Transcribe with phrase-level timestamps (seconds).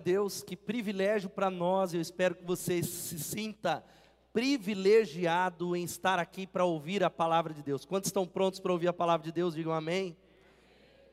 [0.00, 1.94] Deus, que privilégio para nós.
[1.94, 3.84] Eu espero que você se sinta
[4.32, 7.84] privilegiado em estar aqui para ouvir a palavra de Deus.
[7.84, 9.54] Quantos estão prontos para ouvir a palavra de Deus?
[9.54, 10.16] Digam amém.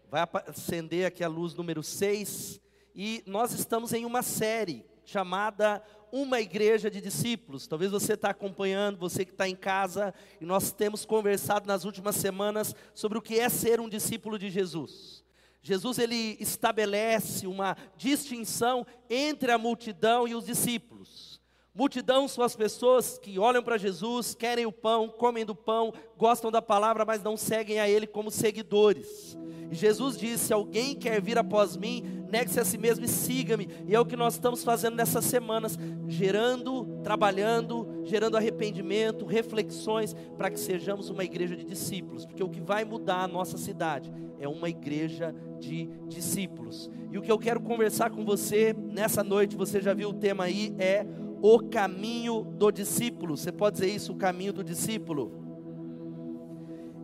[0.10, 2.62] Vai acender aqui a luz número 6.
[2.96, 7.68] E nós estamos em uma série chamada Uma Igreja de Discípulos.
[7.68, 12.16] Talvez você está acompanhando, você que está em casa, e nós temos conversado nas últimas
[12.16, 15.27] semanas sobre o que é ser um discípulo de Jesus.
[15.68, 21.27] Jesus ele estabelece uma distinção entre a multidão e os discípulos.
[21.78, 26.50] Multidão são as pessoas que olham para Jesus, querem o pão, comem do pão, gostam
[26.50, 29.38] da palavra, mas não seguem a Ele como seguidores.
[29.70, 33.70] E Jesus disse: Alguém quer vir após mim, negue-se a si mesmo e siga-me.
[33.86, 35.78] E é o que nós estamos fazendo nessas semanas,
[36.08, 42.26] gerando, trabalhando, gerando arrependimento, reflexões, para que sejamos uma igreja de discípulos.
[42.26, 46.90] Porque o que vai mudar a nossa cidade é uma igreja de discípulos.
[47.12, 50.46] E o que eu quero conversar com você nessa noite, você já viu o tema
[50.46, 51.06] aí, é
[51.42, 53.38] o caminho do discípulo.
[53.38, 55.32] Você pode dizer isso, o caminho do discípulo?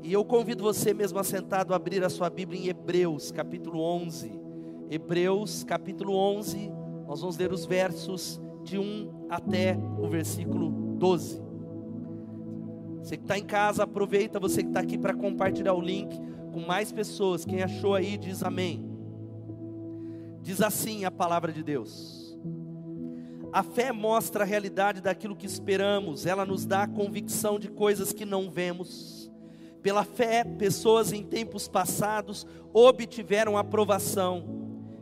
[0.02, 4.32] E eu convido você mesmo assentado a abrir a sua Bíblia em Hebreus, capítulo 11.
[4.90, 6.72] Hebreus, capítulo 11,
[7.08, 11.42] nós vamos ler os versos de 1 até o versículo 12.
[13.02, 16.18] Você que está em casa, aproveita, você que está aqui para compartilhar o link
[16.54, 17.44] com mais pessoas.
[17.44, 18.86] Quem achou aí, diz amém.
[20.42, 22.23] Diz assim a palavra de Deus.
[23.54, 28.12] A fé mostra a realidade daquilo que esperamos, ela nos dá a convicção de coisas
[28.12, 29.24] que não vemos
[29.84, 34.46] pela fé, pessoas em tempos passados obtiveram aprovação.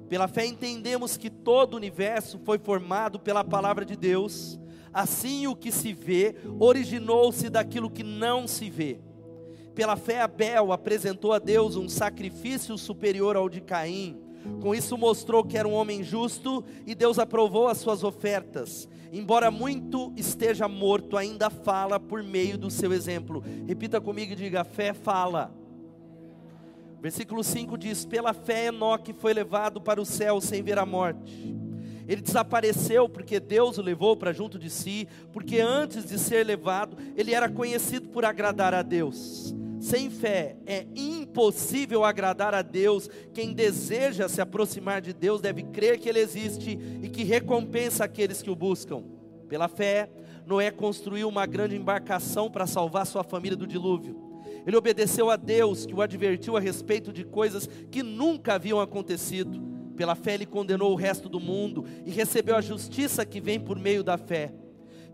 [0.10, 4.60] Pela fé entendemos que todo o universo foi formado pela palavra de Deus.
[4.92, 9.00] Assim o que se vê originou-se daquilo que não se vê.
[9.76, 14.20] Pela fé Abel apresentou a Deus um sacrifício superior ao de Caim.
[14.62, 19.52] Com isso mostrou que era um homem justo e Deus aprovou as suas ofertas embora
[19.52, 23.44] muito esteja morto, ainda fala por meio do seu exemplo.
[23.68, 25.54] Repita comigo e diga: fé fala.
[27.02, 31.56] Versículo 5 diz: Pela fé Enoque foi levado para o céu sem ver a morte.
[32.08, 36.98] Ele desapareceu porque Deus o levou para junto de si, porque antes de ser levado,
[37.16, 39.56] ele era conhecido por agradar a Deus.
[39.82, 43.10] Sem fé é impossível agradar a Deus.
[43.34, 48.44] Quem deseja se aproximar de Deus deve crer que Ele existe e que recompensa aqueles
[48.44, 49.04] que o buscam.
[49.50, 50.08] Pela fé,
[50.46, 54.16] Noé construiu uma grande embarcação para salvar sua família do dilúvio.
[54.68, 59.60] Ele obedeceu a Deus, que o advertiu a respeito de coisas que nunca haviam acontecido.
[59.96, 63.80] Pela fé, ele condenou o resto do mundo e recebeu a justiça que vem por
[63.80, 64.54] meio da fé.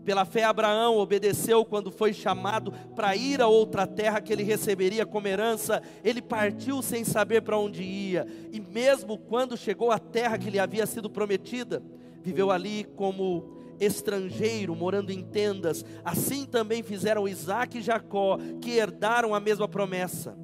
[0.08, 5.04] Pela fé, Abraão obedeceu quando foi chamado para ir a outra terra que ele receberia
[5.04, 5.82] como herança.
[6.02, 10.58] Ele partiu sem saber para onde ia, e mesmo quando chegou à terra que lhe
[10.58, 11.82] havia sido prometida,
[12.22, 15.84] viveu ali como estrangeiro, morando em tendas.
[16.02, 20.34] Assim também fizeram Isaac e Jacó, que herdaram a mesma promessa.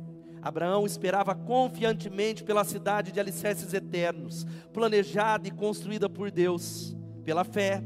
[0.42, 6.94] Abraão esperava confiantemente pela cidade de alicerces eternos, planejada e construída por Deus.
[7.24, 7.82] Pela fé,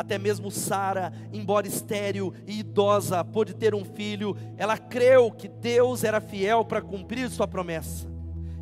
[0.00, 4.34] até mesmo Sara, embora estéril e idosa, pôde ter um filho.
[4.56, 8.08] Ela creu que Deus era fiel para cumprir sua promessa.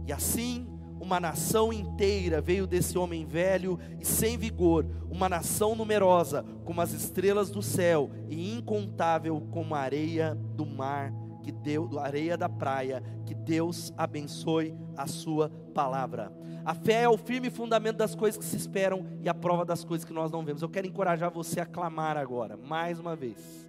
[0.05, 0.67] E assim,
[1.01, 6.93] uma nação inteira veio desse homem velho e sem vigor, uma nação numerosa, como as
[6.93, 11.13] estrelas do céu e incontável como a areia do mar
[11.49, 16.31] que Deus, areia da praia, que Deus abençoe a sua palavra.
[16.69, 19.85] A fé é o firme fundamento das coisas que se esperam e a prova das
[19.85, 20.61] coisas que nós não vemos.
[20.61, 23.67] Eu quero encorajar você a clamar agora, mais uma vez.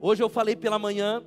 [0.00, 1.22] Hoje eu falei pela manhã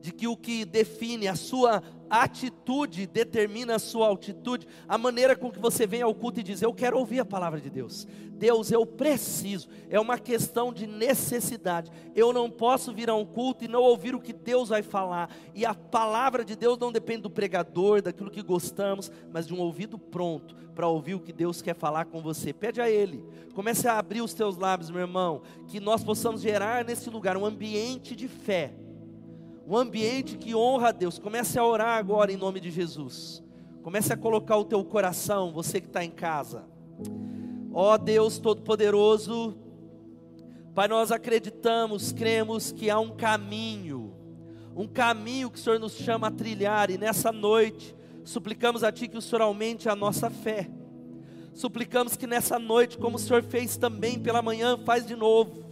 [0.00, 5.50] de que o que define a sua atitude determina a sua altitude, a maneira com
[5.50, 8.06] que você vem ao culto e diz: Eu quero ouvir a palavra de Deus.
[8.32, 9.68] Deus, eu preciso.
[9.88, 11.90] É uma questão de necessidade.
[12.14, 15.34] Eu não posso vir a um culto e não ouvir o que Deus vai falar.
[15.54, 19.60] E a palavra de Deus não depende do pregador, daquilo que gostamos, mas de um
[19.60, 22.52] ouvido pronto para ouvir o que Deus quer falar com você.
[22.52, 23.24] Pede a Ele.
[23.54, 27.46] Comece a abrir os teus lábios, meu irmão, que nós possamos gerar nesse lugar um
[27.46, 28.74] ambiente de fé
[29.66, 31.18] um ambiente que honra a Deus.
[31.18, 33.42] Comece a orar agora em nome de Jesus.
[33.82, 36.64] Comece a colocar o teu coração, você que está em casa.
[37.72, 39.58] Ó oh, Deus Todo-Poderoso,
[40.74, 44.14] Pai, nós acreditamos, cremos que há um caminho,
[44.74, 49.08] um caminho que o Senhor nos chama a trilhar, e nessa noite suplicamos a Ti
[49.08, 50.70] que o Senhor aumente a nossa fé.
[51.54, 55.65] Suplicamos que nessa noite, como o Senhor fez também pela manhã, faz de novo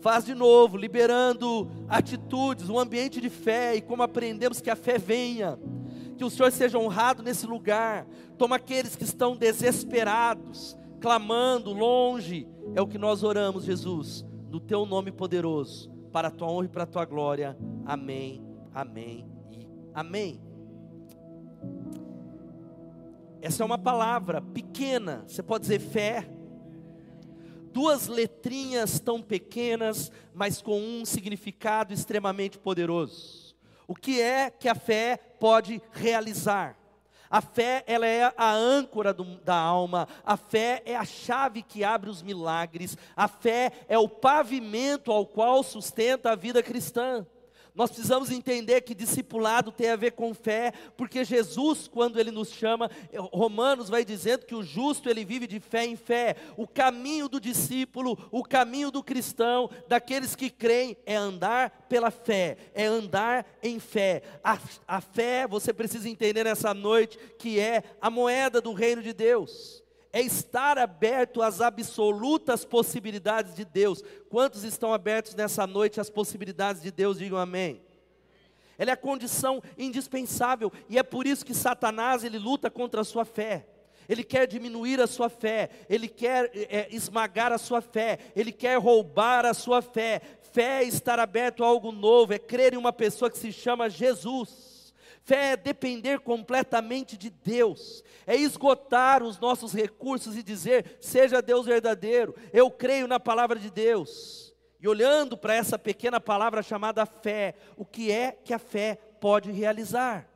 [0.00, 4.98] Faz de novo, liberando atitudes, um ambiente de fé, e como aprendemos que a fé
[4.98, 5.58] venha,
[6.16, 8.04] Que o Senhor seja honrado nesse lugar.
[8.36, 12.48] Toma aqueles que estão desesperados, clamando longe.
[12.74, 16.68] É o que nós oramos, Jesus, no teu nome poderoso, para a tua honra e
[16.68, 17.56] para a tua glória.
[17.86, 18.42] Amém,
[18.74, 20.40] amém e amém.
[23.40, 26.28] Essa é uma palavra pequena, você pode dizer fé.
[27.72, 33.54] Duas letrinhas tão pequenas, mas com um significado extremamente poderoso.
[33.86, 36.76] O que é que a fé pode realizar?
[37.30, 41.84] A fé, ela é a âncora do, da alma, a fé é a chave que
[41.84, 47.26] abre os milagres, a fé é o pavimento ao qual sustenta a vida cristã.
[47.78, 52.50] Nós precisamos entender que discipulado tem a ver com fé, porque Jesus, quando ele nos
[52.50, 52.90] chama,
[53.32, 56.34] Romanos vai dizendo que o justo ele vive de fé em fé.
[56.56, 62.56] O caminho do discípulo, o caminho do cristão, daqueles que creem, é andar pela fé,
[62.74, 64.22] é andar em fé.
[64.42, 64.58] A,
[64.88, 69.84] a fé, você precisa entender nessa noite, que é a moeda do reino de Deus
[70.12, 74.02] é estar aberto às absolutas possibilidades de Deus.
[74.28, 77.18] Quantos estão abertos nessa noite às possibilidades de Deus?
[77.18, 77.82] Digam amém.
[78.78, 83.04] Ela é a condição indispensável e é por isso que Satanás ele luta contra a
[83.04, 83.66] sua fé.
[84.08, 88.78] Ele quer diminuir a sua fé, ele quer é, esmagar a sua fé, ele quer
[88.78, 90.22] roubar a sua fé.
[90.52, 93.90] Fé é estar aberto a algo novo, é crer em uma pessoa que se chama
[93.90, 94.67] Jesus.
[95.28, 101.66] Fé é depender completamente de Deus, é esgotar os nossos recursos e dizer: seja Deus
[101.66, 104.54] verdadeiro, eu creio na palavra de Deus.
[104.80, 109.52] E olhando para essa pequena palavra chamada fé, o que é que a fé pode
[109.52, 110.26] realizar?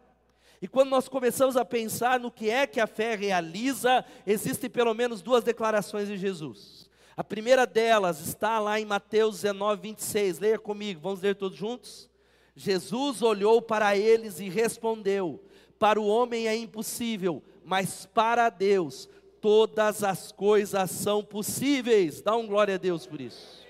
[0.60, 4.92] E quando nós começamos a pensar no que é que a fé realiza, existem pelo
[4.92, 6.90] menos duas declarações de Jesus.
[7.16, 10.38] A primeira delas está lá em Mateus 19, 26.
[10.38, 12.11] Leia comigo, vamos ler todos juntos?
[12.54, 15.42] Jesus olhou para eles e respondeu:
[15.78, 19.08] Para o homem é impossível, mas para Deus
[19.40, 22.20] todas as coisas são possíveis.
[22.22, 23.62] Dá um glória a Deus por isso.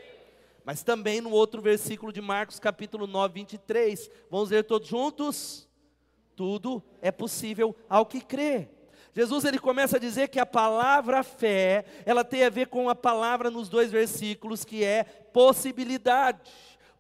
[0.65, 5.69] Mas também no outro versículo de Marcos, capítulo 9, 23, vamos ler todos juntos?
[6.37, 8.69] Tudo é possível ao que crê.
[9.15, 12.95] Jesus ele começa a dizer que a palavra fé, ela tem a ver com a
[12.95, 16.41] palavra nos dois versículos que é possibilidade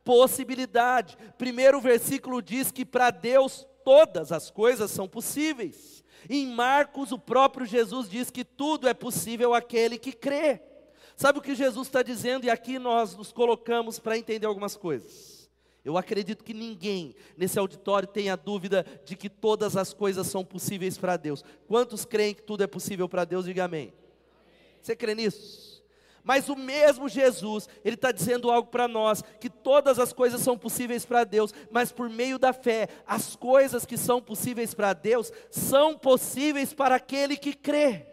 [0.04, 1.16] possibilidade.
[1.38, 6.04] Primeiro versículo diz que para Deus todas as coisas são possíveis.
[6.28, 10.60] Em Marcos, o próprio Jesus diz que tudo é possível àquele que crê.
[11.16, 12.46] Sabe o que Jesus está dizendo?
[12.46, 15.50] E aqui nós nos colocamos para entender algumas coisas.
[15.84, 20.96] Eu acredito que ninguém nesse auditório tenha dúvida de que todas as coisas são possíveis
[20.96, 21.44] para Deus.
[21.66, 23.44] Quantos creem que tudo é possível para Deus?
[23.44, 23.92] Diga amém.
[24.80, 25.81] Você crê nisso?
[26.24, 30.56] Mas o mesmo Jesus, ele está dizendo algo para nós: que todas as coisas são
[30.56, 35.32] possíveis para Deus, mas por meio da fé, as coisas que são possíveis para Deus
[35.50, 38.06] são possíveis para aquele que crê.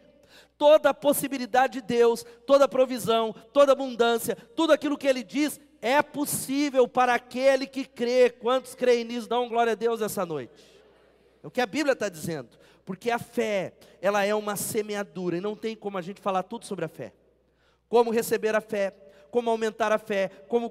[0.58, 5.24] Toda a possibilidade de Deus, toda a provisão, toda a abundância, tudo aquilo que ele
[5.24, 8.30] diz é possível para aquele que crê.
[8.30, 9.30] Quantos creem nisso?
[9.30, 10.52] Dão glória a Deus essa noite.
[11.42, 12.50] É o que a Bíblia está dizendo,
[12.84, 16.66] porque a fé, ela é uma semeadura, e não tem como a gente falar tudo
[16.66, 17.14] sobre a fé
[17.90, 18.96] como receber a fé,
[19.30, 20.70] como aumentar a fé, como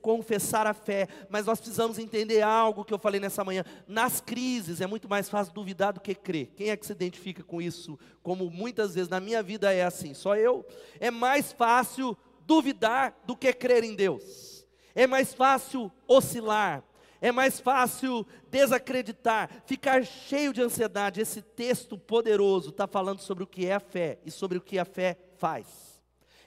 [0.00, 3.64] confessar a fé, mas nós precisamos entender algo que eu falei nessa manhã.
[3.86, 6.52] Nas crises é muito mais fácil duvidar do que crer.
[6.56, 7.98] Quem é que se identifica com isso?
[8.22, 10.64] Como muitas vezes na minha vida é assim, só eu.
[11.00, 14.66] É mais fácil duvidar do que crer em Deus.
[14.94, 16.82] É mais fácil oscilar.
[17.18, 21.20] É mais fácil desacreditar, ficar cheio de ansiedade.
[21.20, 24.78] Esse texto poderoso está falando sobre o que é a fé e sobre o que
[24.78, 25.85] a fé faz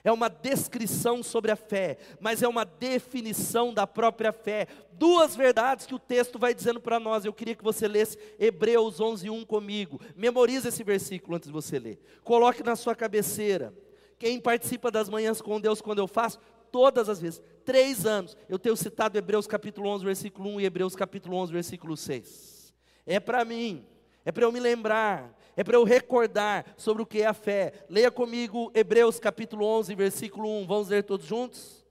[0.02, 4.66] é uma descrição sobre a fé, mas é uma definição da própria fé.
[4.92, 7.24] Duas verdades que o texto vai dizendo para nós.
[7.24, 10.00] Eu queria que você lesse Hebreus 11:1 comigo.
[10.16, 12.00] Memorize esse versículo antes de você ler.
[12.24, 13.74] Coloque na sua cabeceira.
[14.18, 16.38] Quem participa das manhãs com Deus quando eu faço?
[16.70, 17.42] Todas as vezes.
[17.64, 18.36] Três anos.
[18.48, 22.74] Eu tenho citado Hebreus capítulo 11, versículo 1 e Hebreus capítulo 11, versículo 6.
[23.06, 23.84] É para mim
[24.24, 27.84] é para eu me lembrar, é para eu recordar sobre o que é a fé.
[27.86, 30.66] Leia comigo Hebreus capítulo 11, versículo 1.
[30.66, 31.84] Vamos ler todos juntos?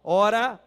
[0.00, 0.60] Ora.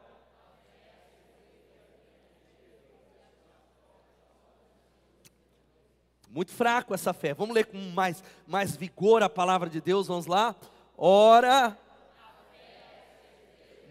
[6.29, 7.33] Muito fraco essa fé.
[7.33, 10.07] Vamos ler com mais, mais vigor a palavra de Deus.
[10.07, 10.53] Vamos lá?
[10.97, 11.77] Ora.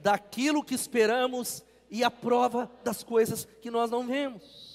[0.03, 4.68] Daquilo que esperamos e a prova das coisas que nós não vemos.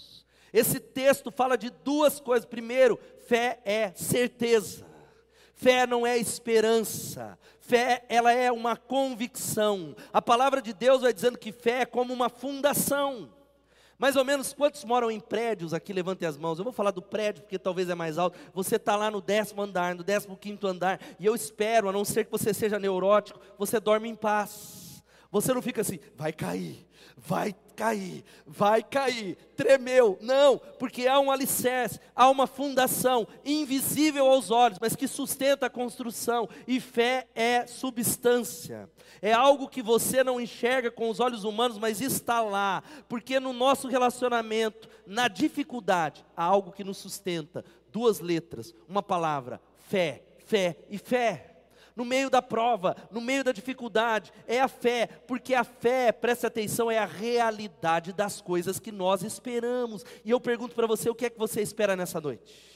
[0.54, 2.46] Esse texto fala de duas coisas.
[2.46, 4.86] Primeiro, fé é certeza.
[5.56, 7.38] Fé não é esperança.
[7.60, 9.96] Fé, ela é uma convicção.
[10.12, 13.30] A palavra de Deus vai dizendo que fé é como uma fundação.
[13.98, 15.94] Mais ou menos quantos moram em prédios aqui?
[15.94, 16.58] Levantem as mãos.
[16.58, 18.38] Eu vou falar do prédio porque talvez é mais alto.
[18.54, 22.04] Você está lá no décimo andar, no décimo quinto andar, e eu espero, a não
[22.04, 24.83] ser que você seja neurótico, você dorme em paz.
[25.34, 26.86] Você não fica assim, vai cair,
[27.18, 30.16] vai cair, vai cair, tremeu.
[30.22, 35.72] Não, porque há um alicerce, há uma fundação invisível aos olhos, mas que sustenta a
[35.72, 36.48] construção.
[36.68, 38.88] E fé é substância.
[39.24, 42.84] É algo que você não enxerga com os olhos humanos, mas está lá.
[43.10, 47.66] Porque no nosso relacionamento, na dificuldade, há algo que nos sustenta.
[47.92, 49.60] Duas letras, uma palavra:
[49.90, 51.53] fé, fé e fé
[51.96, 56.46] no meio da prova, no meio da dificuldade, é a fé, porque a fé, preste
[56.46, 60.06] atenção, é a realidade das coisas que nós esperamos.
[60.24, 62.74] E eu pergunto para você, o que é que você espera nessa noite?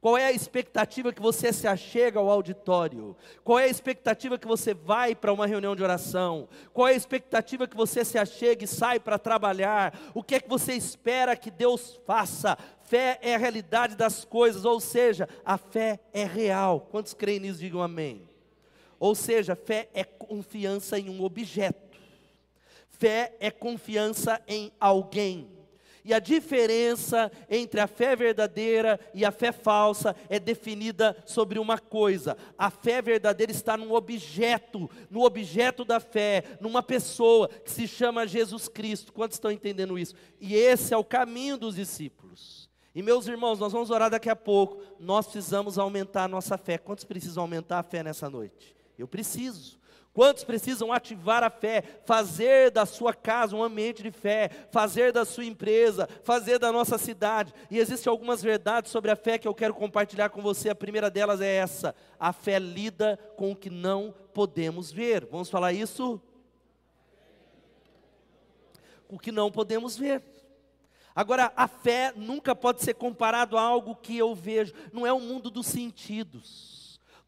[0.00, 3.16] Qual é a expectativa que você se achega ao auditório?
[3.42, 6.48] Qual é a expectativa que você vai para uma reunião de oração?
[6.72, 9.98] Qual é a expectativa que você se achega e sai para trabalhar?
[10.14, 12.56] O que é que você espera que Deus faça?
[12.82, 16.86] Fé é a realidade das coisas, ou seja, a fé é real.
[16.92, 18.27] Quantos creem nisso, digam amém.
[18.98, 21.98] Ou seja, fé é confiança em um objeto,
[22.88, 25.58] fé é confiança em alguém.
[26.08, 31.78] E a diferença entre a fé verdadeira e a fé falsa é definida sobre uma
[31.78, 37.86] coisa: a fé verdadeira está num objeto, no objeto da fé, numa pessoa que se
[37.86, 39.12] chama Jesus Cristo.
[39.12, 40.14] Quantos estão entendendo isso?
[40.40, 42.70] E esse é o caminho dos discípulos.
[42.94, 44.82] E meus irmãos, nós vamos orar daqui a pouco.
[44.98, 46.78] Nós precisamos aumentar a nossa fé.
[46.78, 48.77] Quantos precisam aumentar a fé nessa noite?
[48.98, 49.78] Eu preciso.
[50.12, 55.24] Quantos precisam ativar a fé, fazer da sua casa um ambiente de fé, fazer da
[55.24, 57.54] sua empresa, fazer da nossa cidade?
[57.70, 60.70] E existem algumas verdades sobre a fé que eu quero compartilhar com você.
[60.70, 65.24] A primeira delas é essa: a fé lida com o que não podemos ver.
[65.26, 66.20] Vamos falar isso?
[69.08, 70.20] O que não podemos ver.
[71.14, 75.20] Agora, a fé nunca pode ser comparado a algo que eu vejo, não é o
[75.20, 76.77] mundo dos sentidos.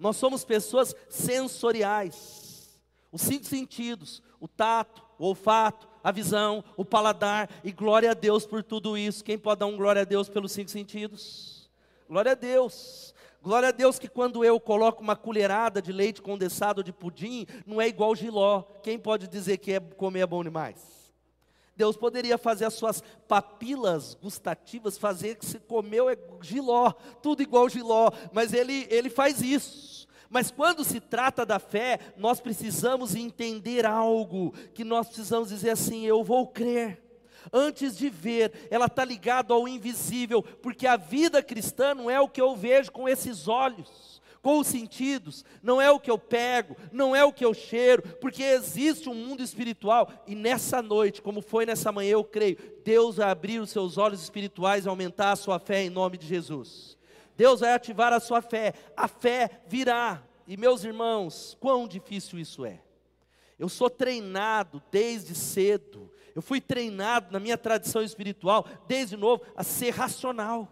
[0.00, 2.80] Nós somos pessoas sensoriais.
[3.12, 8.46] Os cinco sentidos: o tato, o olfato, a visão, o paladar, e glória a Deus
[8.46, 9.22] por tudo isso.
[9.22, 11.70] Quem pode dar um glória a Deus pelos cinco sentidos?
[12.08, 13.14] Glória a Deus.
[13.42, 17.80] Glória a Deus que quando eu coloco uma colherada de leite condensado de pudim, não
[17.80, 18.62] é igual giló.
[18.82, 21.00] Quem pode dizer que é, comer é bom demais?
[21.74, 26.92] Deus poderia fazer as suas papilas gustativas, fazer que se comeu é giló,
[27.22, 29.89] tudo igual giló, mas ele, ele faz isso.
[30.30, 36.06] Mas quando se trata da fé, nós precisamos entender algo, que nós precisamos dizer assim:
[36.06, 37.02] eu vou crer.
[37.52, 42.28] Antes de ver, ela está ligada ao invisível, porque a vida cristã não é o
[42.28, 46.76] que eu vejo com esses olhos com os sentidos, não é o que eu pego,
[46.90, 51.42] não é o que eu cheiro, porque existe um mundo espiritual, e nessa noite, como
[51.42, 55.36] foi nessa manhã, eu creio, Deus vai abrir os seus olhos espirituais e aumentar a
[55.36, 56.96] sua fé em nome de Jesus.
[57.40, 62.66] Deus vai ativar a sua fé, a fé virá, e meus irmãos, quão difícil isso
[62.66, 62.82] é.
[63.58, 69.64] Eu sou treinado desde cedo, eu fui treinado na minha tradição espiritual, desde novo, a
[69.64, 70.68] ser racional,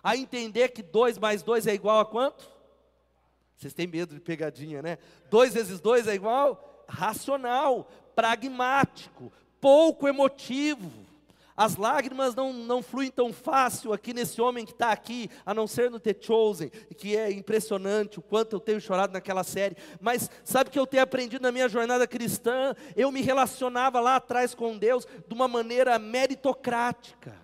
[0.00, 2.48] a entender que dois mais dois é igual a quanto?
[3.56, 4.98] Vocês têm medo de pegadinha, né?
[5.28, 6.84] Dois vezes dois é igual?
[6.88, 10.92] Racional, pragmático, pouco emotivo.
[11.62, 15.68] As lágrimas não, não fluem tão fácil aqui nesse homem que está aqui, a não
[15.68, 19.76] ser no The Chosen, que é impressionante o quanto eu tenho chorado naquela série.
[20.00, 22.74] Mas sabe que eu tenho aprendido na minha jornada cristã?
[22.96, 27.40] Eu me relacionava lá atrás com Deus de uma maneira meritocrática.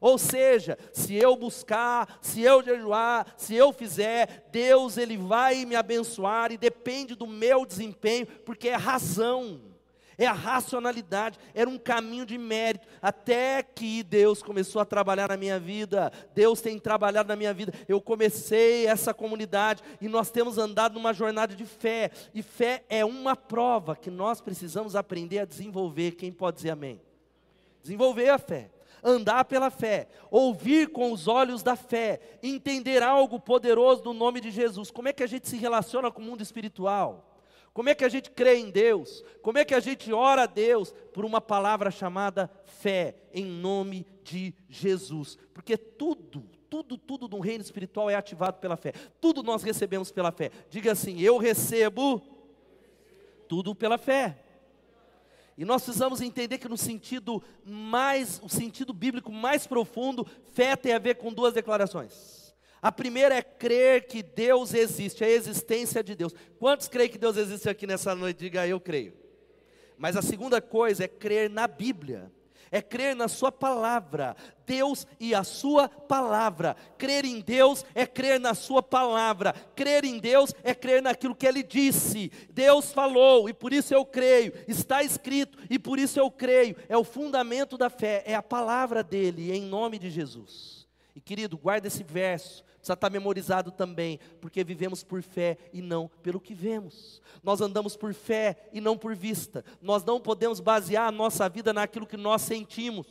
[0.00, 5.76] Ou seja, se eu buscar, se eu jejuar, se eu fizer, Deus ele vai me
[5.76, 9.60] abençoar e depende do meu desempenho, porque é razão,
[10.20, 15.36] é a racionalidade, era um caminho de mérito, até que Deus começou a trabalhar na
[15.36, 20.58] minha vida, Deus tem trabalhado na minha vida, eu comecei essa comunidade e nós temos
[20.58, 25.46] andado numa jornada de fé, e fé é uma prova que nós precisamos aprender a
[25.46, 27.00] desenvolver, quem pode dizer amém?
[27.82, 28.70] Desenvolver a fé.
[29.02, 34.50] Andar pela fé, ouvir com os olhos da fé, entender algo poderoso do nome de
[34.50, 34.90] Jesus.
[34.90, 37.29] Como é que a gente se relaciona com o mundo espiritual?
[37.72, 39.24] Como é que a gente crê em Deus?
[39.42, 40.92] Como é que a gente ora a Deus?
[41.12, 45.38] Por uma palavra chamada fé, em nome de Jesus.
[45.54, 48.92] Porque tudo, tudo, tudo no reino espiritual é ativado pela fé.
[49.20, 50.50] Tudo nós recebemos pela fé.
[50.68, 52.20] Diga assim: eu recebo
[53.48, 54.38] tudo pela fé.
[55.56, 60.94] E nós precisamos entender que no sentido mais, o sentido bíblico mais profundo, fé tem
[60.94, 62.39] a ver com duas declarações.
[62.82, 66.34] A primeira é crer que Deus existe, a existência de Deus.
[66.58, 68.38] Quantos creem que Deus existe aqui nessa noite?
[68.38, 69.14] Diga eu creio.
[69.98, 72.32] Mas a segunda coisa é crer na Bíblia
[72.70, 76.76] é crer na Sua palavra, Deus e a Sua palavra.
[76.96, 81.46] Crer em Deus é crer na Sua palavra, crer em Deus é crer naquilo que
[81.46, 82.30] Ele disse.
[82.50, 86.76] Deus falou e por isso eu creio, está escrito e por isso eu creio.
[86.88, 90.88] É o fundamento da fé, é a palavra dEle, em nome de Jesus.
[91.14, 96.08] E querido, guarda esse verso precisa estar memorizado também, porque vivemos por fé e não
[96.22, 97.22] pelo que vemos.
[97.42, 99.64] Nós andamos por fé e não por vista.
[99.80, 103.06] Nós não podemos basear a nossa vida naquilo que nós sentimos.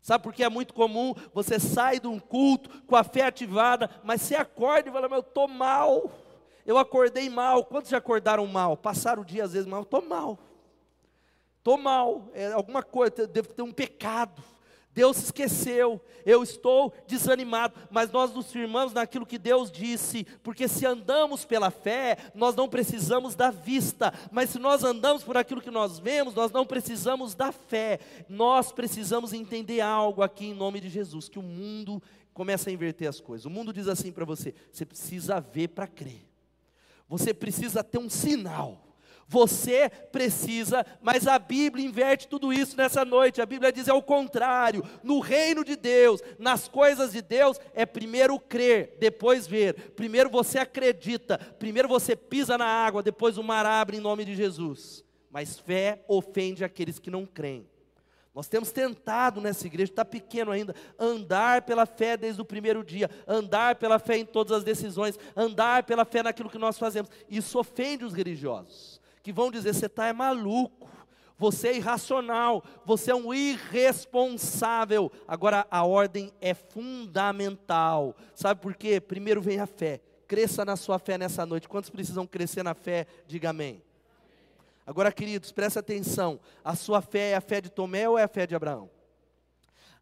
[0.00, 3.88] Sabe por que é muito comum você sai de um culto com a fé ativada,
[4.02, 6.10] mas você acorda e fala, mas eu estou mal.
[6.66, 7.64] Eu acordei mal.
[7.64, 8.76] Quantos já acordaram mal?
[8.76, 10.38] Passaram o dia às vezes mal, estou mal.
[11.58, 12.28] Estou mal.
[12.32, 14.42] É alguma coisa, devo ter um pecado.
[14.94, 20.68] Deus se esqueceu, eu estou desanimado, mas nós nos firmamos naquilo que Deus disse, porque
[20.68, 25.60] se andamos pela fé, nós não precisamos da vista, mas se nós andamos por aquilo
[25.60, 27.98] que nós vemos, nós não precisamos da fé,
[28.28, 32.00] nós precisamos entender algo aqui em nome de Jesus, que o mundo
[32.32, 33.46] começa a inverter as coisas.
[33.46, 36.24] O mundo diz assim para você: você precisa ver para crer,
[37.08, 38.83] você precisa ter um sinal.
[39.26, 43.40] Você precisa, mas a Bíblia inverte tudo isso nessa noite.
[43.40, 44.84] A Bíblia diz é o contrário.
[45.02, 49.92] No reino de Deus, nas coisas de Deus, é primeiro crer, depois ver.
[49.92, 54.34] Primeiro você acredita, primeiro você pisa na água, depois o mar abre em nome de
[54.34, 55.04] Jesus.
[55.30, 57.68] Mas fé ofende aqueles que não creem.
[58.34, 63.08] Nós temos tentado nessa igreja, está pequeno ainda, andar pela fé desde o primeiro dia,
[63.28, 67.10] andar pela fé em todas as decisões, andar pela fé naquilo que nós fazemos.
[67.28, 68.93] Isso ofende os religiosos
[69.24, 70.88] que vão dizer: você está é maluco,
[71.36, 75.10] você é irracional, você é um irresponsável.
[75.26, 79.00] Agora, a ordem é fundamental, sabe por quê?
[79.00, 81.68] Primeiro vem a fé, cresça na sua fé nessa noite.
[81.68, 83.06] Quantos precisam crescer na fé?
[83.26, 83.82] Diga amém.
[84.86, 88.28] Agora, queridos, presta atenção: a sua fé é a fé de Tomé ou é a
[88.28, 88.90] fé de Abraão?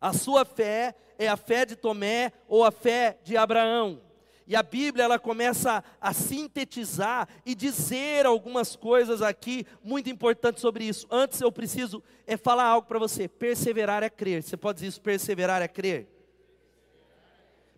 [0.00, 4.00] A sua fé é a fé de Tomé ou a fé de Abraão?
[4.46, 10.84] E a Bíblia ela começa a sintetizar e dizer algumas coisas aqui muito importantes sobre
[10.84, 11.06] isso.
[11.10, 13.28] Antes eu preciso é falar algo para você.
[13.28, 14.42] Perseverar é crer.
[14.42, 15.00] Você pode dizer isso?
[15.00, 16.08] Perseverar é crer.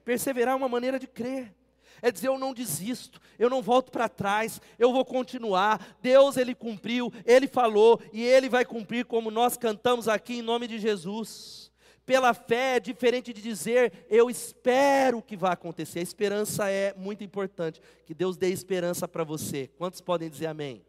[0.04, 1.54] Perseverar é uma maneira de crer.
[2.02, 5.96] É dizer eu não desisto, eu não volto para trás, eu vou continuar.
[6.02, 10.66] Deus ele cumpriu, ele falou e ele vai cumprir como nós cantamos aqui em nome
[10.66, 11.63] de Jesus.
[12.06, 16.00] Pela fé é diferente de dizer eu espero que vai acontecer.
[16.00, 17.80] A esperança é muito importante.
[18.04, 19.70] Que Deus dê esperança para você.
[19.78, 20.84] Quantos podem dizer amém?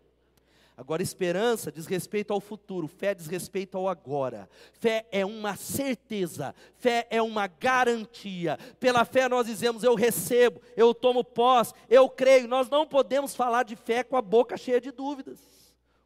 [0.77, 4.49] Agora, esperança diz respeito ao futuro, fé diz respeito ao agora.
[4.73, 8.59] Fé é uma certeza, fé é uma garantia.
[8.77, 12.49] Pela fé nós dizemos: eu recebo, eu tomo posse, eu creio.
[12.49, 15.39] Nós não podemos falar de fé com a boca cheia de dúvidas,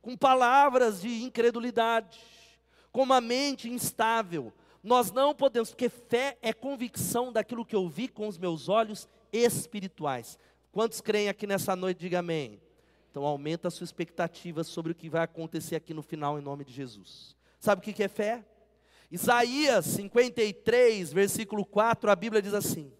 [0.04, 2.20] com palavras de incredulidade,
[2.92, 4.54] com uma mente instável.
[4.84, 9.08] Nós não podemos, porque fé é convicção daquilo que eu vi com os meus olhos
[9.32, 10.38] espirituais.
[10.72, 12.00] Quantos creem aqui nessa noite?
[12.00, 12.62] Diga amém.
[13.12, 16.64] Então aumenta a sua expectativa sobre o que vai acontecer aqui no final em nome
[16.64, 17.36] de Jesus.
[17.60, 18.46] Sabe o que é fé?
[19.12, 22.94] Isaías 53, versículo 4, a Bíblia diz assim: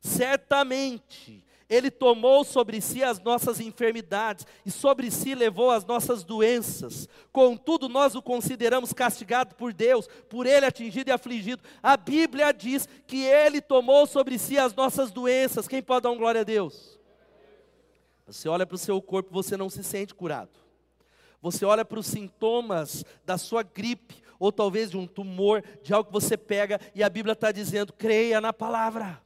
[0.00, 7.08] Certamente ele tomou sobre si as nossas enfermidades e sobre si levou as nossas doenças.
[7.32, 11.62] Contudo, nós o consideramos castigado por Deus, por ele atingido e afligido.
[11.82, 15.66] A Bíblia diz que ele tomou sobre si as nossas doenças.
[15.66, 16.96] Quem pode dar glória a Deus?
[18.26, 20.50] Você olha para o seu corpo, você não se sente curado.
[21.42, 26.08] Você olha para os sintomas da sua gripe, ou talvez de um tumor, de algo
[26.08, 29.22] que você pega, e a Bíblia está dizendo: creia na palavra.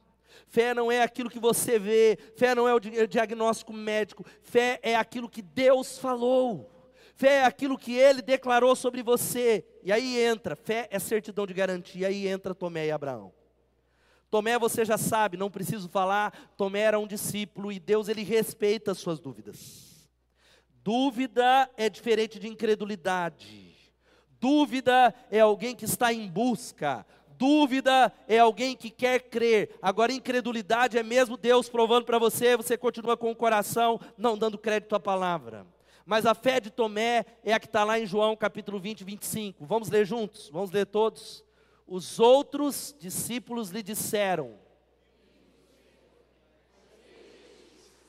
[0.47, 4.95] Fé não é aquilo que você vê, fé não é o diagnóstico médico, fé é
[4.95, 6.69] aquilo que Deus falou.
[7.15, 9.63] Fé é aquilo que ele declarou sobre você.
[9.83, 13.31] E aí entra, fé é certidão de garantia, aí entra Tomé e Abraão.
[14.31, 18.93] Tomé você já sabe, não preciso falar, Tomé era um discípulo e Deus ele respeita
[18.93, 20.09] as suas dúvidas.
[20.83, 23.71] Dúvida é diferente de incredulidade.
[24.39, 27.05] Dúvida é alguém que está em busca.
[27.41, 29.75] Dúvida é alguém que quer crer.
[29.81, 34.59] Agora, incredulidade é mesmo Deus provando para você, você continua com o coração não dando
[34.59, 35.65] crédito à palavra.
[36.05, 39.65] Mas a fé de Tomé é a que está lá em João capítulo 20, 25.
[39.65, 40.51] Vamos ler juntos?
[40.53, 41.43] Vamos ler todos?
[41.87, 44.59] Os outros discípulos lhe disseram: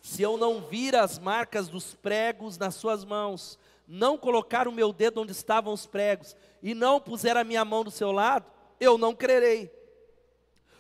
[0.03, 4.93] Se eu não vir as marcas dos pregos nas suas mãos, não colocar o meu
[4.93, 8.99] dedo onde estavam os pregos, e não puser a minha mão do seu lado, eu
[8.99, 9.71] não crerei.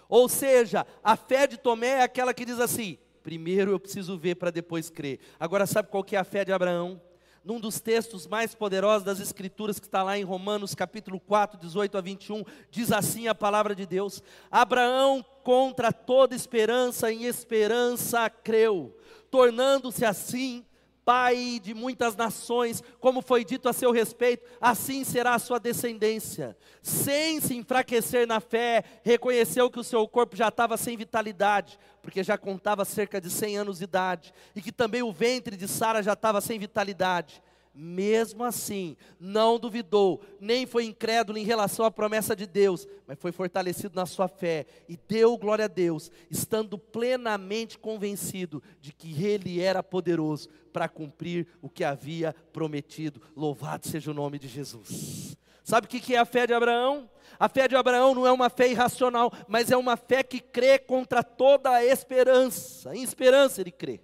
[0.08, 4.34] Ou seja, a fé de Tomé é aquela que diz assim: primeiro eu preciso ver
[4.34, 5.20] para depois crer.
[5.38, 7.00] Agora, sabe qual que é a fé de Abraão?
[7.44, 11.98] num dos textos mais poderosos das Escrituras, que está lá em Romanos capítulo 4, 18
[11.98, 18.96] a 21, diz assim a palavra de Deus: Abraão, contra toda esperança, em esperança creu,
[19.30, 20.64] tornando-se assim
[21.04, 26.56] pai de muitas nações, como foi dito a seu respeito, assim será a sua descendência.
[26.82, 32.22] Sem se enfraquecer na fé, reconheceu que o seu corpo já estava sem vitalidade, porque
[32.22, 36.02] já contava cerca de 100 anos de idade, e que também o ventre de Sara
[36.02, 37.42] já estava sem vitalidade
[37.74, 43.32] mesmo assim, não duvidou, nem foi incrédulo em relação à promessa de Deus, mas foi
[43.32, 49.60] fortalecido na sua fé e deu glória a Deus, estando plenamente convencido de que Ele
[49.60, 53.22] era poderoso para cumprir o que havia prometido.
[53.34, 55.36] Louvado seja o nome de Jesus.
[55.64, 57.08] Sabe o que é a fé de Abraão?
[57.38, 60.78] A fé de Abraão não é uma fé irracional, mas é uma fé que crê
[60.78, 62.94] contra toda a esperança.
[62.94, 64.00] Em esperança ele crê.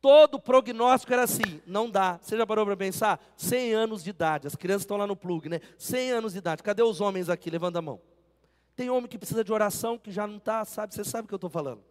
[0.00, 2.18] Todo prognóstico era assim, não dá.
[2.22, 3.20] Você já parou para pensar?
[3.36, 5.60] 100 anos de idade, as crianças estão lá no plug, né?
[5.76, 7.50] 100 anos de idade, cadê os homens aqui?
[7.50, 8.00] Levanta a mão.
[8.76, 10.94] Tem homem que precisa de oração, que já não está, sabe?
[10.94, 11.82] Você sabe o que eu estou falando.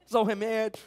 [0.00, 0.82] Precisa um remédio,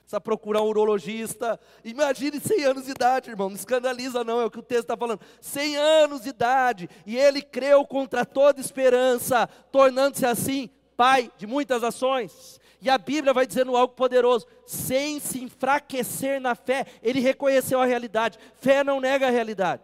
[0.00, 1.60] precisa procurar um urologista.
[1.84, 4.96] Imagine 100 anos de idade, irmão, não escandaliza não, é o que o texto está
[4.96, 5.20] falando.
[5.40, 11.84] 100 anos de idade, e ele creu contra toda esperança, tornando-se assim pai de muitas
[11.84, 12.58] ações.
[12.86, 17.84] E a Bíblia vai dizendo algo poderoso, sem se enfraquecer na fé, ele reconheceu a
[17.84, 18.38] realidade.
[18.60, 19.82] Fé não nega a realidade.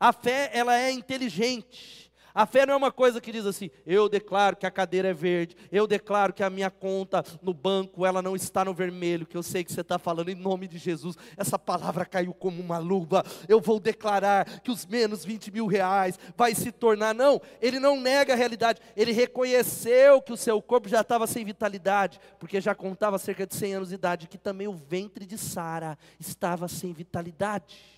[0.00, 2.03] A fé, ela é inteligente.
[2.34, 5.14] A fé não é uma coisa que diz assim: eu declaro que a cadeira é
[5.14, 9.36] verde, eu declaro que a minha conta no banco ela não está no vermelho, que
[9.36, 11.16] eu sei que você está falando em nome de Jesus.
[11.36, 13.24] Essa palavra caiu como uma luva.
[13.48, 17.14] Eu vou declarar que os menos 20 mil reais vai se tornar.
[17.14, 21.44] Não, ele não nega a realidade, ele reconheceu que o seu corpo já estava sem
[21.44, 25.38] vitalidade, porque já contava cerca de 100 anos de idade, que também o ventre de
[25.38, 27.94] Sara estava sem vitalidade.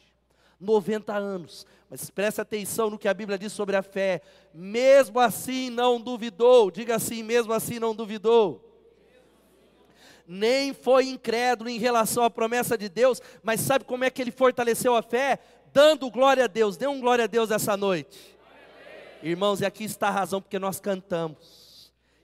[0.61, 1.67] 90 anos.
[1.89, 4.21] Mas preste atenção no que a Bíblia diz sobre a fé.
[4.53, 6.71] Mesmo assim não duvidou.
[6.71, 8.63] Diga assim, mesmo assim não duvidou.
[10.27, 14.33] Nem foi incrédulo em relação à promessa de Deus, mas sabe como é que ele
[14.33, 15.39] fortaleceu a fé?
[15.73, 16.77] Dando glória a Deus.
[16.77, 18.37] Dê um glória a Deus essa noite.
[19.23, 21.66] Irmãos, e aqui está a razão porque nós cantamos.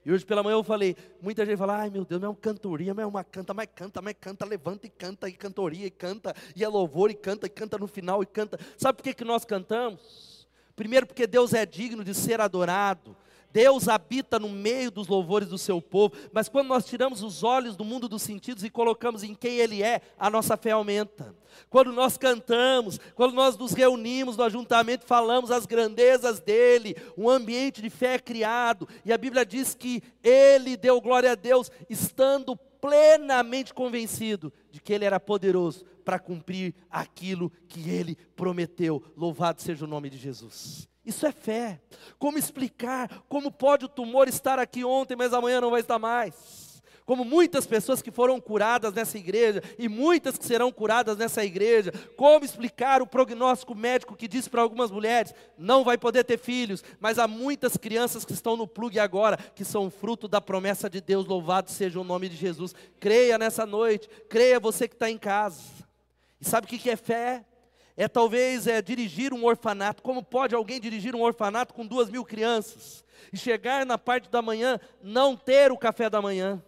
[0.05, 2.35] E hoje pela manhã eu falei, muita gente fala, ai meu Deus, não é uma
[2.35, 5.91] cantoria, não é uma canta, mas canta, mas canta, levanta e canta, e cantoria, e
[5.91, 8.59] canta, e é louvor, e canta, e canta no final, e canta.
[8.77, 10.47] Sabe por que, que nós cantamos?
[10.75, 13.15] Primeiro porque Deus é digno de ser adorado.
[13.53, 17.75] Deus habita no meio dos louvores do seu povo, mas quando nós tiramos os olhos
[17.77, 21.35] do mundo dos sentidos e colocamos em quem Ele é, a nossa fé aumenta.
[21.69, 27.79] Quando nós cantamos, quando nós nos reunimos no ajuntamento, falamos as grandezas dEle, um ambiente
[27.79, 32.55] de fé é criado, e a Bíblia diz que Ele deu glória a Deus, estando
[32.81, 39.03] plenamente convencido de que Ele era poderoso para cumprir aquilo que Ele prometeu.
[39.15, 40.87] Louvado seja o nome de Jesus.
[41.05, 41.81] Isso é fé.
[42.17, 43.23] Como explicar?
[43.27, 46.73] Como pode o tumor estar aqui ontem, mas amanhã não vai estar mais?
[47.05, 51.91] Como muitas pessoas que foram curadas nessa igreja e muitas que serão curadas nessa igreja.
[52.15, 56.81] Como explicar o prognóstico médico que diz para algumas mulheres: não vai poder ter filhos,
[57.01, 61.01] mas há muitas crianças que estão no plugue agora, que são fruto da promessa de
[61.01, 61.25] Deus.
[61.25, 62.73] Louvado seja o nome de Jesus.
[62.99, 65.61] Creia nessa noite, creia você que está em casa.
[66.43, 67.45] E sabe o que é fé?
[67.95, 70.01] é talvez é, dirigir um orfanato.
[70.01, 73.05] Como pode alguém dirigir um orfanato com duas mil crianças?
[73.31, 76.61] E chegar na parte da manhã, não ter o café da manhã.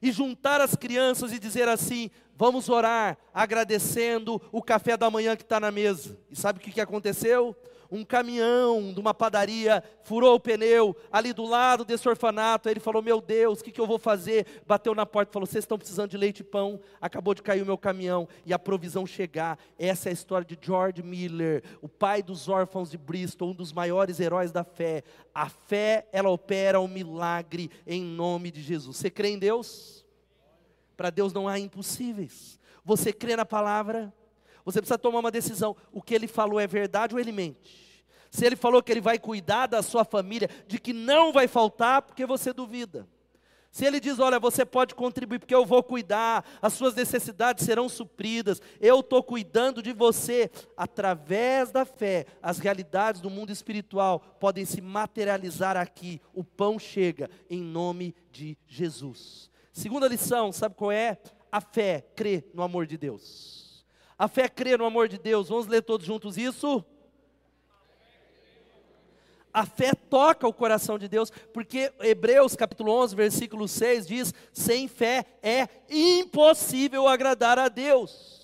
[0.00, 5.42] E juntar as crianças e dizer assim: vamos orar, agradecendo o café da manhã que
[5.42, 6.18] está na mesa.
[6.28, 7.54] E sabe o que, que aconteceu?
[7.92, 12.66] Um caminhão de uma padaria furou o pneu ali do lado desse orfanato.
[12.66, 14.46] Aí ele falou: Meu Deus, o que, que eu vou fazer?
[14.66, 16.80] Bateu na porta e falou: Vocês estão precisando de leite e pão.
[17.02, 19.58] Acabou de cair o meu caminhão e a provisão chegar.
[19.78, 23.74] Essa é a história de George Miller, o pai dos órfãos de Bristol, um dos
[23.74, 25.04] maiores heróis da fé.
[25.34, 28.96] A fé, ela opera um milagre em nome de Jesus.
[28.96, 30.02] Você crê em Deus?
[30.96, 32.58] Para Deus não há impossíveis.
[32.82, 34.12] Você crê na palavra?
[34.64, 35.76] Você precisa tomar uma decisão.
[35.92, 37.81] O que ele falou é verdade ou ele mente?
[38.32, 42.00] Se ele falou que ele vai cuidar da sua família, de que não vai faltar,
[42.00, 43.06] porque você duvida.
[43.70, 47.90] Se ele diz, olha, você pode contribuir porque eu vou cuidar, as suas necessidades serão
[47.90, 54.64] supridas, eu estou cuidando de você, através da fé, as realidades do mundo espiritual podem
[54.64, 59.50] se materializar aqui, o pão chega, em nome de Jesus.
[59.74, 61.18] Segunda lição, sabe qual é?
[61.50, 63.84] A fé crê no amor de Deus.
[64.18, 66.82] A fé crê no amor de Deus, vamos ler todos juntos isso?
[69.52, 74.88] A fé toca o coração de Deus, porque Hebreus capítulo 11, versículo 6 diz: sem
[74.88, 78.40] fé é impossível agradar a Deus.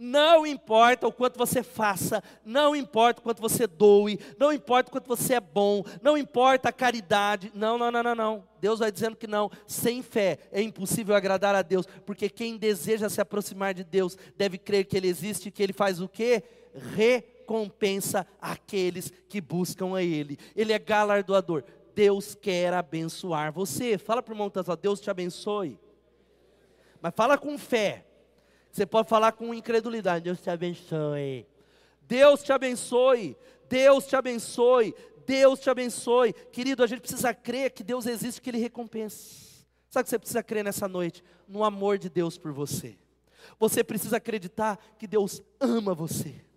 [0.00, 4.92] Não importa o quanto você faça, não importa o quanto você doe, não importa o
[4.92, 7.50] quanto você é bom, não importa a caridade.
[7.52, 8.44] Não, não, não, não, não.
[8.60, 9.50] Deus vai dizendo que não.
[9.66, 14.56] Sem fé é impossível agradar a Deus, porque quem deseja se aproximar de Deus deve
[14.56, 16.44] crer que Ele existe e que Ele faz o quê?
[17.48, 20.36] Recompensa aqueles que buscam a Ele.
[20.54, 21.64] Ele é galardoador.
[21.94, 23.96] Deus quer abençoar você.
[23.96, 25.80] Fala para o irmão, Deus te abençoe.
[27.00, 28.04] Mas fala com fé.
[28.70, 30.24] Você pode falar com incredulidade.
[30.24, 31.46] Deus te abençoe.
[32.02, 33.34] Deus te abençoe.
[33.66, 34.94] Deus te abençoe.
[35.24, 36.34] Deus te abençoe.
[36.52, 39.48] Querido, a gente precisa crer que Deus existe, que Ele recompensa.
[39.88, 41.24] Sabe o que você precisa crer nessa noite?
[41.48, 42.98] No amor de Deus por você.
[43.58, 46.47] Você precisa acreditar que Deus ama você.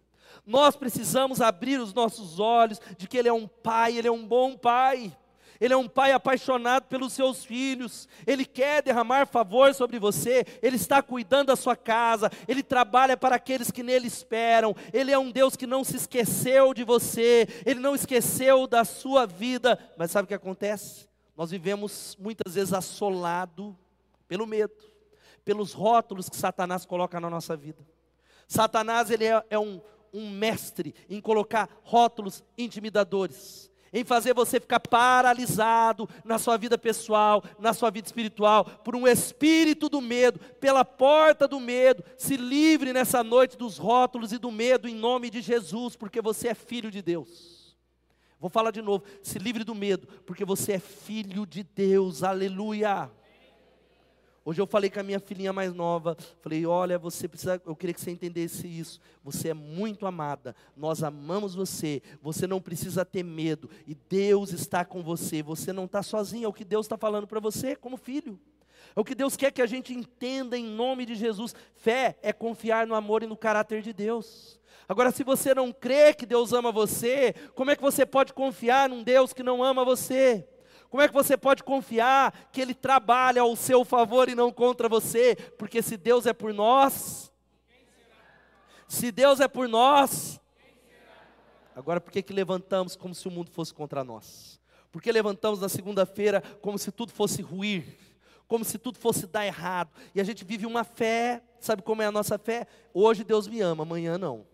[0.45, 4.25] Nós precisamos abrir os nossos olhos de que Ele é um Pai, Ele é um
[4.25, 5.15] bom Pai.
[5.61, 10.75] Ele é um pai apaixonado pelos seus filhos, ele quer derramar favor sobre você, ele
[10.75, 15.29] está cuidando da sua casa, ele trabalha para aqueles que nele esperam, ele é um
[15.29, 20.23] Deus que não se esqueceu de você, ele não esqueceu da sua vida, mas sabe
[20.25, 21.07] o que acontece?
[21.37, 23.77] Nós vivemos muitas vezes assolado
[24.27, 24.73] pelo medo,
[25.45, 27.85] pelos rótulos que Satanás coloca na nossa vida.
[28.47, 29.79] Satanás ele é, é um,
[30.13, 37.43] um mestre em colocar rótulos intimidadores em fazer você ficar paralisado na sua vida pessoal,
[37.59, 42.03] na sua vida espiritual, por um espírito do medo, pela porta do medo.
[42.17, 46.49] Se livre nessa noite dos rótulos e do medo em nome de Jesus, porque você
[46.49, 47.75] é filho de Deus.
[48.39, 52.23] Vou falar de novo, se livre do medo, porque você é filho de Deus.
[52.23, 53.11] Aleluia.
[54.43, 57.93] Hoje eu falei com a minha filhinha mais nova, falei: "Olha, você precisa, eu queria
[57.93, 58.99] que você entendesse isso.
[59.23, 60.55] Você é muito amada.
[60.75, 62.01] Nós amamos você.
[62.21, 65.43] Você não precisa ter medo e Deus está com você.
[65.43, 66.45] Você não está sozinho.
[66.45, 68.39] É o que Deus está falando para você como filho.
[68.95, 71.55] É o que Deus quer que a gente entenda em nome de Jesus.
[71.75, 74.59] Fé é confiar no amor e no caráter de Deus.
[74.89, 78.89] Agora, se você não crê que Deus ama você, como é que você pode confiar
[78.89, 80.45] num Deus que não ama você?
[80.91, 84.89] Como é que você pode confiar que Ele trabalha ao seu favor e não contra
[84.89, 85.37] você?
[85.57, 87.31] Porque se Deus é por nós,
[88.89, 90.37] se Deus é por nós,
[91.73, 94.59] agora por que, que levantamos como se o mundo fosse contra nós?
[94.91, 97.97] Por que levantamos na segunda-feira como se tudo fosse ruir?
[98.45, 99.91] Como se tudo fosse dar errado?
[100.13, 102.67] E a gente vive uma fé, sabe como é a nossa fé?
[102.93, 104.45] Hoje Deus me ama, amanhã não.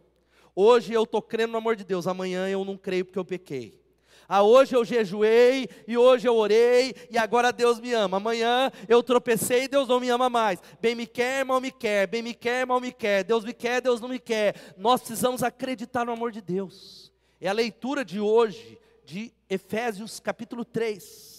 [0.56, 3.87] Hoje eu estou crendo no amor de Deus, amanhã eu não creio porque eu pequei.
[4.30, 8.18] Ah, hoje eu jejuei e hoje eu orei e agora Deus me ama.
[8.18, 10.60] Amanhã eu tropecei e Deus não me ama mais.
[10.82, 12.08] Bem me quer, mal me quer.
[12.08, 13.24] Bem me quer, mal me quer.
[13.24, 14.56] Deus me quer, Deus não me quer.
[14.78, 17.14] Nós precisamos acreditar no amor de Deus.
[17.40, 21.37] É a leitura de hoje de Efésios capítulo 3.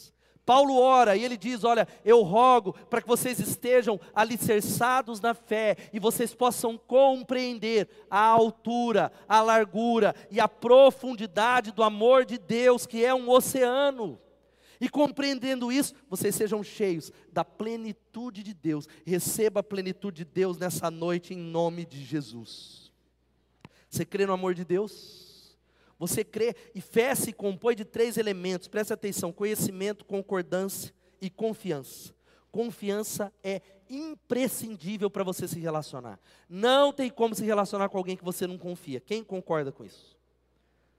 [0.49, 5.77] Paulo ora e ele diz: Olha, eu rogo para que vocês estejam alicerçados na fé
[5.93, 12.87] e vocês possam compreender a altura, a largura e a profundidade do amor de Deus,
[12.87, 14.19] que é um oceano.
[14.81, 18.89] E compreendendo isso, vocês sejam cheios da plenitude de Deus.
[19.05, 22.91] Receba a plenitude de Deus nessa noite em nome de Jesus.
[23.91, 25.28] Você crê no amor de Deus?
[25.99, 32.15] Você crê, e fé se compõe de três elementos, preste atenção: conhecimento, concordância e confiança.
[32.51, 36.19] Confiança é imprescindível para você se relacionar.
[36.49, 39.01] Não tem como se relacionar com alguém que você não confia.
[39.01, 40.17] Quem concorda com isso?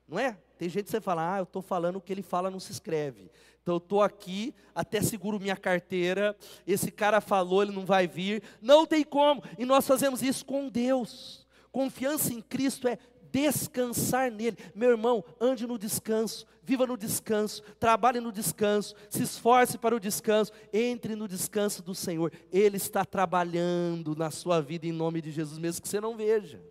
[0.08, 0.38] Não é?
[0.58, 2.72] Tem gente que você fala, ah, eu estou falando o que ele fala, não se
[2.72, 3.32] escreve.
[3.62, 6.36] Então eu estou aqui, até seguro minha carteira,
[6.66, 8.42] esse cara falou, ele não vai vir.
[8.62, 9.44] Não tem como.
[9.58, 11.48] E nós fazemos isso com Deus.
[11.72, 12.98] Confiança em Cristo é
[13.32, 14.58] descansar nele.
[14.76, 20.00] Meu irmão, ande no descanso, viva no descanso, trabalhe no descanso, se esforce para o
[20.00, 22.32] descanso, entre no descanso do Senhor.
[22.52, 26.62] Ele está trabalhando na sua vida em nome de Jesus, mesmo que você não veja.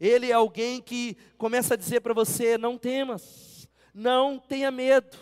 [0.00, 5.16] Ele é alguém que começa a dizer para você: não temas, não tenha medo.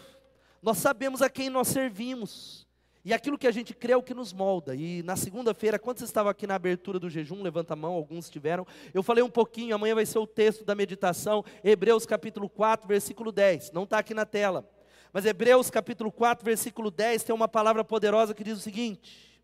[0.62, 2.65] Nós sabemos a quem nós servimos.
[3.06, 4.74] E aquilo que a gente crê é o que nos molda.
[4.74, 8.24] E na segunda-feira, quando vocês estavam aqui na abertura do jejum, levanta a mão, alguns
[8.24, 12.88] estiveram, eu falei um pouquinho, amanhã vai ser o texto da meditação, Hebreus capítulo 4,
[12.88, 13.70] versículo 10.
[13.70, 14.68] Não está aqui na tela.
[15.12, 19.40] Mas Hebreus capítulo 4, versículo 10 tem uma palavra poderosa que diz o seguinte: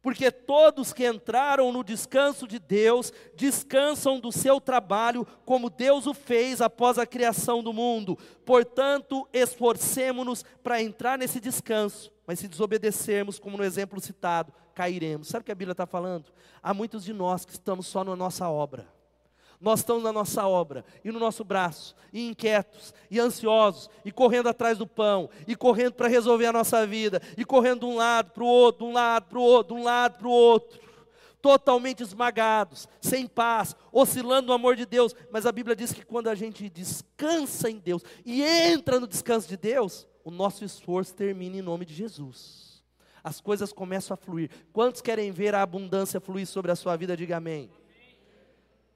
[0.00, 6.14] Porque todos que entraram no descanso de Deus, descansam do seu trabalho, como Deus o
[6.14, 8.16] fez após a criação do mundo.
[8.44, 15.26] Portanto, esforcemo-nos para entrar nesse descanso mas se desobedecermos, como no exemplo citado, cairemos.
[15.26, 16.26] Sabe o que a Bíblia está falando?
[16.62, 18.86] Há muitos de nós que estamos só na nossa obra.
[19.60, 24.48] Nós estamos na nossa obra e no nosso braço, e inquietos, e ansiosos, e correndo
[24.48, 28.30] atrás do pão, e correndo para resolver a nossa vida, e correndo de um lado
[28.30, 30.80] para o outro, de um lado para o outro, de um lado para o outro.
[31.42, 35.16] totalmente esmagados, sem paz, oscilando no amor de Deus.
[35.32, 39.48] Mas a Bíblia diz que quando a gente descansa em Deus e entra no descanso
[39.48, 42.82] de Deus, o nosso esforço termina em nome de Jesus.
[43.22, 44.50] As coisas começam a fluir.
[44.72, 47.16] Quantos querem ver a abundância fluir sobre a sua vida?
[47.16, 47.70] Diga amém.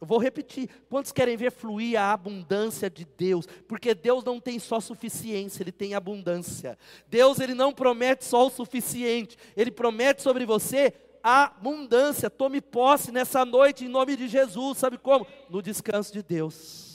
[0.01, 0.69] Eu vou repetir.
[0.89, 3.47] Quantos querem ver fluir a abundância de Deus?
[3.67, 6.79] Porque Deus não tem só suficiência, Ele tem abundância.
[7.09, 12.29] Deus ele não promete só o suficiente, Ele promete sobre você abundância.
[12.29, 14.77] Tome posse nessa noite em nome de Jesus.
[14.77, 15.27] Sabe como?
[15.49, 16.94] No descanso de Deus.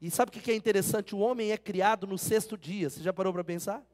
[0.00, 1.14] E sabe o que é interessante?
[1.14, 2.88] O homem é criado no sexto dia.
[2.88, 3.84] Você já parou para pensar?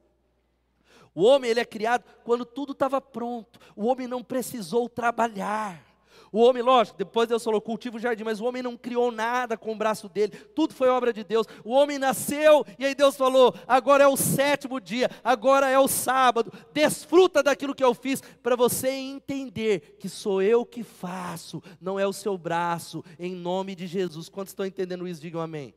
[1.13, 3.59] O homem ele é criado quando tudo estava pronto.
[3.75, 5.95] O homem não precisou trabalhar.
[6.31, 9.57] O homem, lógico, depois Deus falou, cultiva o jardim, mas o homem não criou nada
[9.57, 11.47] com o braço dele, tudo foi obra de Deus.
[11.63, 15.87] O homem nasceu, e aí Deus falou: agora é o sétimo dia, agora é o
[15.87, 21.97] sábado, desfruta daquilo que eu fiz, para você entender que sou eu que faço, não
[21.97, 24.27] é o seu braço, em nome de Jesus.
[24.27, 25.21] Quantos estão entendendo isso?
[25.21, 25.73] Digam amém.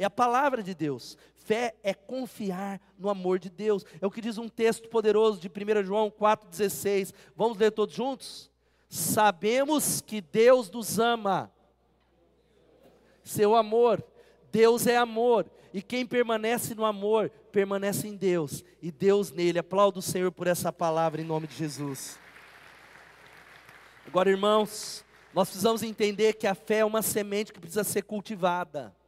[0.00, 1.18] É a palavra de Deus.
[1.34, 3.84] Fé é confiar no amor de Deus.
[4.00, 7.12] É o que diz um texto poderoso de 1 João 4,16.
[7.36, 8.50] Vamos ler todos juntos?
[8.88, 11.52] Sabemos que Deus nos ama.
[13.22, 14.02] Seu amor,
[14.50, 19.58] Deus é amor, e quem permanece no amor, permanece em Deus, e Deus nele.
[19.58, 22.18] Aplauda o Senhor por essa palavra em nome de Jesus.
[24.06, 28.98] Agora, irmãos, nós precisamos entender que a fé é uma semente que precisa ser cultivada.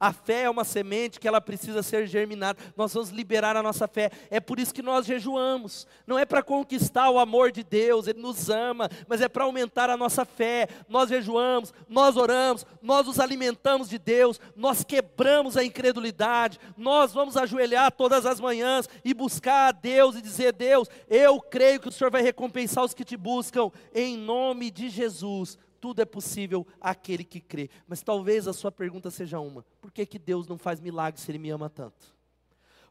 [0.00, 2.58] A fé é uma semente que ela precisa ser germinada.
[2.76, 4.10] Nós vamos liberar a nossa fé.
[4.30, 5.88] É por isso que nós jejuamos.
[6.06, 9.90] Não é para conquistar o amor de Deus, Ele nos ama, mas é para aumentar
[9.90, 10.68] a nossa fé.
[10.88, 17.36] Nós jejuamos, nós oramos, nós nos alimentamos de Deus, nós quebramos a incredulidade, nós vamos
[17.36, 21.92] ajoelhar todas as manhãs e buscar a Deus e dizer: Deus, eu creio que o
[21.92, 27.24] Senhor vai recompensar os que te buscam, em nome de Jesus tudo é possível àquele
[27.24, 27.70] que crê.
[27.86, 31.30] Mas talvez a sua pergunta seja uma: por que, que Deus não faz milagre se
[31.30, 32.16] Ele me ama tanto?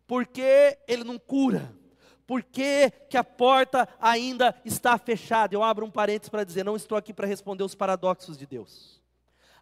[0.05, 1.73] Por que Ele não cura?
[2.25, 5.55] Por que, que a porta ainda está fechada?
[5.55, 8.97] Eu abro um parênteses para dizer: não estou aqui para responder os paradoxos de Deus.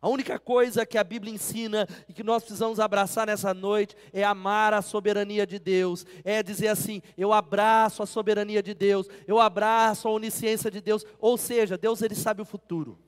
[0.01, 4.23] A única coisa que a Bíblia ensina e que nós precisamos abraçar nessa noite é
[4.23, 9.39] amar a soberania de Deus, é dizer assim: eu abraço a soberania de Deus, eu
[9.39, 12.99] abraço a onisciência de Deus, ou seja, Deus ele sabe o futuro.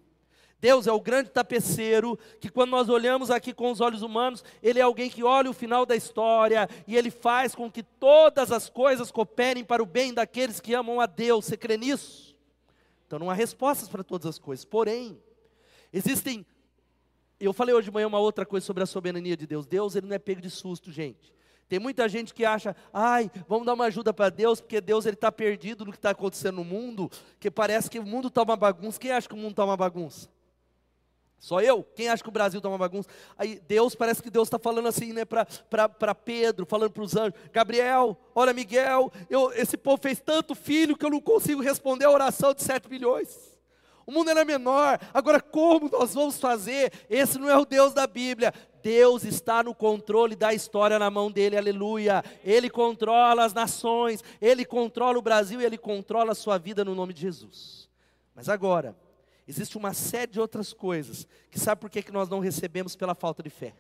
[0.60, 4.80] Deus é o grande tapeceiro, que quando nós olhamos aqui com os olhos humanos, Ele
[4.80, 8.68] é alguém que olha o final da história e Ele faz com que todas as
[8.68, 11.46] coisas cooperem para o bem daqueles que amam a Deus.
[11.46, 12.36] Você crê nisso?
[13.06, 14.66] Então não há respostas para todas as coisas.
[14.66, 15.22] Porém,
[15.94, 16.46] existem.
[17.40, 19.68] Eu falei hoje de manhã uma outra coisa sobre a soberania de Deus.
[19.68, 21.32] Deus, Ele não é pego de susto, gente.
[21.70, 25.16] Tem muita gente que acha, ai, vamos dar uma ajuda para Deus, porque Deus ele
[25.16, 28.56] está perdido no que está acontecendo no mundo, que parece que o mundo está uma
[28.56, 28.98] bagunça.
[28.98, 30.30] Quem acha que o mundo está uma bagunça?
[31.40, 31.84] Só eu?
[31.96, 33.08] Quem acha que o Brasil está uma bagunça?
[33.38, 37.40] Aí Deus, parece que Deus está falando assim, né, para Pedro, falando para os anjos:
[37.54, 42.12] Gabriel, olha, Miguel, eu, esse povo fez tanto filho que eu não consigo responder a
[42.12, 43.56] oração de sete milhões.
[44.06, 46.94] O mundo era menor, agora como nós vamos fazer?
[47.10, 48.54] Esse não é o Deus da Bíblia.
[48.82, 52.24] Deus está no controle da história na mão dele, aleluia.
[52.42, 56.96] Ele controla as nações, ele controla o Brasil e ele controla a sua vida no
[56.96, 57.90] nome de Jesus.
[58.34, 58.96] Mas agora,
[59.48, 63.16] Existe uma série de outras coisas que sabe por que, que nós não recebemos pela
[63.16, 63.74] falta de fé.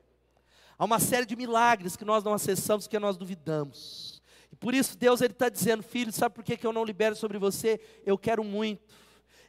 [0.77, 4.21] Há uma série de milagres que nós não acessamos porque nós duvidamos.
[4.51, 7.15] E por isso Deus ele está dizendo, filho, sabe por que, que eu não libero
[7.15, 7.81] sobre você?
[8.05, 8.95] Eu quero muito,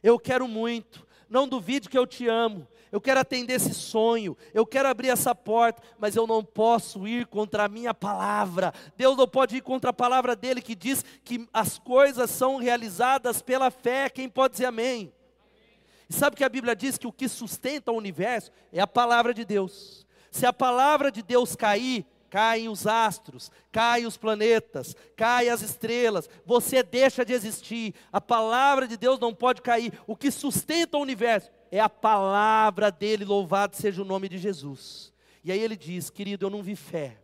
[0.03, 1.07] eu quero muito.
[1.29, 2.67] Não duvide que eu te amo.
[2.91, 7.27] Eu quero atender esse sonho, eu quero abrir essa porta, mas eu não posso ir
[7.27, 8.73] contra a minha palavra.
[8.97, 13.43] Deus não pode ir contra a palavra dele que diz que as coisas são realizadas
[13.43, 14.09] pela fé.
[14.09, 15.13] Quem pode dizer amém?
[16.09, 19.33] E sabe que a Bíblia diz que o que sustenta o universo é a palavra
[19.33, 20.07] de Deus.
[20.31, 26.29] Se a palavra de Deus cair, caem os astros, caem os planetas, caem as estrelas,
[26.45, 27.93] você deixa de existir.
[28.11, 29.93] A palavra de Deus não pode cair.
[30.07, 35.13] O que sustenta o universo é a palavra dele, louvado seja o nome de Jesus.
[35.43, 37.17] E aí ele diz: querido, eu não vi fé.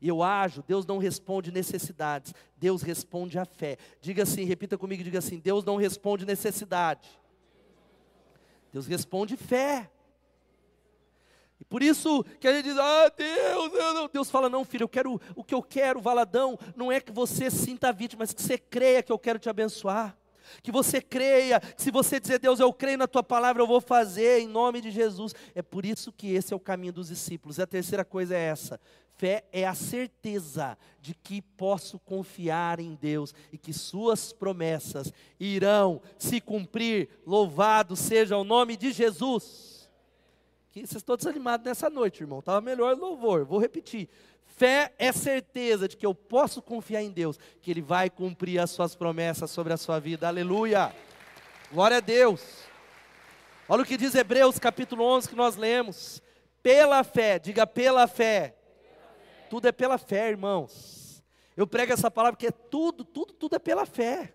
[0.00, 3.76] Eu ajo, Deus não responde necessidades, Deus responde a fé.
[4.00, 7.08] Diga assim, repita comigo, diga assim: Deus não responde necessidade,
[8.78, 9.90] Deus responde fé.
[11.60, 14.88] E por isso que a gente diz, ah, Deus, Deus, Deus fala, não, filho, eu
[14.88, 18.40] quero, o que eu quero, Valadão, não é que você sinta a vítima, mas que
[18.40, 20.16] você creia que eu quero te abençoar.
[20.62, 23.80] Que você creia, que se você dizer, Deus, eu creio na tua palavra, eu vou
[23.80, 25.34] fazer em nome de Jesus.
[25.54, 27.58] É por isso que esse é o caminho dos discípulos.
[27.58, 28.80] E a terceira coisa é essa:
[29.16, 36.00] fé é a certeza de que posso confiar em Deus e que Suas promessas irão
[36.18, 37.08] se cumprir.
[37.26, 39.90] Louvado seja o nome de Jesus.
[40.70, 42.38] Que vocês estão desanimados nessa noite, irmão.
[42.38, 43.44] Estava melhor louvor.
[43.44, 44.08] Vou repetir.
[44.58, 48.70] Fé é certeza de que eu posso confiar em Deus, que Ele vai cumprir as
[48.70, 50.26] suas promessas sobre a sua vida.
[50.26, 50.92] Aleluia.
[51.70, 52.42] Glória a Deus.
[53.68, 56.20] Olha o que diz Hebreus capítulo 11 que nós lemos.
[56.60, 58.56] Pela fé, diga pela fé.
[59.48, 61.22] Tudo é pela fé, irmãos.
[61.56, 64.34] Eu prego essa palavra porque é tudo, tudo, tudo é pela fé.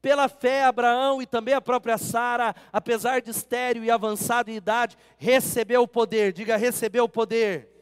[0.00, 4.96] Pela fé, Abraão e também a própria Sara, apesar de estéreo e avançado em idade,
[5.16, 6.32] recebeu o poder.
[6.32, 7.77] Diga, recebeu o poder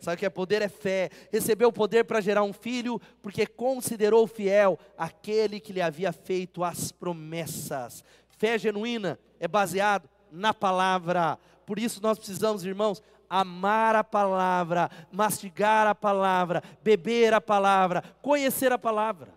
[0.00, 0.62] Sabe o que é poder?
[0.62, 1.10] É fé.
[1.32, 6.62] Recebeu o poder para gerar um filho, porque considerou fiel aquele que lhe havia feito
[6.62, 8.04] as promessas.
[8.28, 11.38] Fé genuína é baseado na palavra.
[11.66, 18.72] Por isso nós precisamos, irmãos, amar a palavra, mastigar a palavra, beber a palavra, conhecer
[18.72, 19.36] a palavra.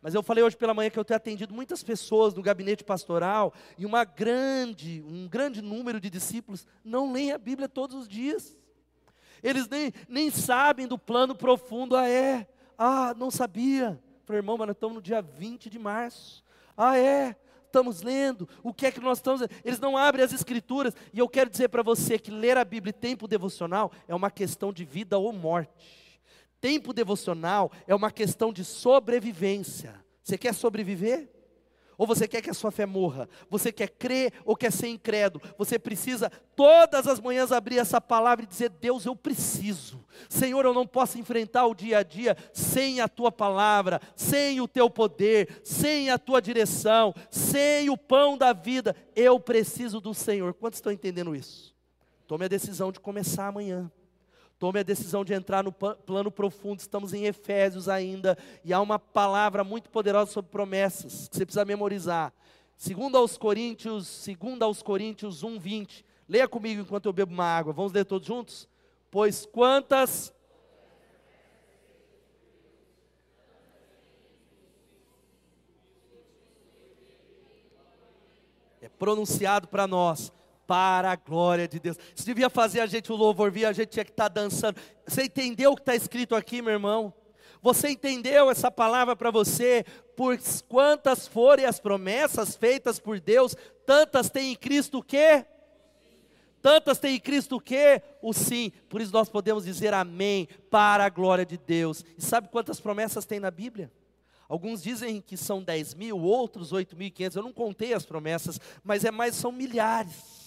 [0.00, 3.54] Mas eu falei hoje pela manhã que eu tenho atendido muitas pessoas no gabinete pastoral
[3.78, 8.56] e uma grande, um grande número de discípulos não leem a Bíblia todos os dias.
[9.42, 11.96] Eles nem, nem sabem do plano profundo.
[11.96, 12.46] Ah, é?
[12.78, 14.00] Ah, não sabia.
[14.24, 16.44] Falei, irmão, mas nós estamos no dia 20 de março.
[16.76, 17.36] Ah, é?
[17.66, 18.48] Estamos lendo.
[18.62, 19.42] O que é que nós estamos.
[19.64, 20.94] Eles não abrem as escrituras.
[21.12, 24.30] E eu quero dizer para você que ler a Bíblia e tempo devocional é uma
[24.30, 26.12] questão de vida ou morte.
[26.60, 30.02] Tempo devocional é uma questão de sobrevivência.
[30.22, 31.28] Você quer sobreviver?
[31.98, 33.28] Ou você quer que a sua fé morra?
[33.50, 35.44] Você quer crer ou quer ser incrédulo?
[35.58, 40.04] Você precisa todas as manhãs abrir essa palavra e dizer: Deus, eu preciso.
[40.28, 44.68] Senhor, eu não posso enfrentar o dia a dia sem a tua palavra, sem o
[44.68, 48.96] teu poder, sem a tua direção, sem o pão da vida.
[49.14, 50.54] Eu preciso do Senhor.
[50.54, 51.74] Quantos estão entendendo isso?
[52.26, 53.90] Tome a decisão de começar amanhã.
[54.62, 56.78] Tome a decisão de entrar no plano profundo.
[56.78, 58.38] Estamos em Efésios ainda.
[58.64, 62.32] E há uma palavra muito poderosa sobre promessas que você precisa memorizar.
[62.76, 66.06] Segundo aos Coríntios, segundo aos Coríntios 1, 20.
[66.28, 67.72] Leia comigo enquanto eu bebo uma água.
[67.72, 68.68] Vamos ler todos juntos?
[69.10, 70.32] Pois quantas
[78.80, 80.32] é pronunciado para nós
[80.66, 81.96] para a glória de Deus.
[82.14, 84.80] Isso devia fazer a gente o louvor vir, a gente tinha que estar tá dançando.
[85.06, 87.12] Você entendeu o que está escrito aqui, meu irmão?
[87.62, 89.84] Você entendeu essa palavra para você?
[90.16, 90.36] Por
[90.68, 93.56] quantas forem as promessas feitas por Deus,
[93.86, 95.46] tantas tem em Cristo o quê?
[96.60, 98.02] Tantas tem em Cristo o quê?
[98.20, 98.72] O sim.
[98.88, 102.04] Por isso nós podemos dizer amém para a glória de Deus.
[102.16, 103.92] E sabe quantas promessas tem na Bíblia?
[104.48, 107.36] Alguns dizem que são 10 mil, outros 8.500.
[107.36, 110.41] Eu não contei as promessas, mas é mais, são milhares.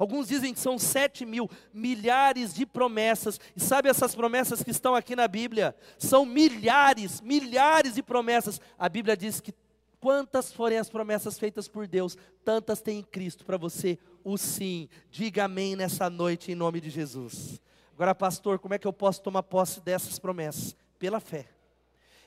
[0.00, 3.38] Alguns dizem que são sete mil, milhares de promessas.
[3.54, 5.76] E sabe essas promessas que estão aqui na Bíblia?
[5.98, 8.58] São milhares, milhares de promessas.
[8.78, 9.52] A Bíblia diz que
[10.00, 14.88] quantas forem as promessas feitas por Deus, tantas tem em Cristo para você o sim.
[15.10, 17.60] Diga amém nessa noite em nome de Jesus.
[17.92, 20.74] Agora, pastor, como é que eu posso tomar posse dessas promessas?
[20.98, 21.44] Pela fé.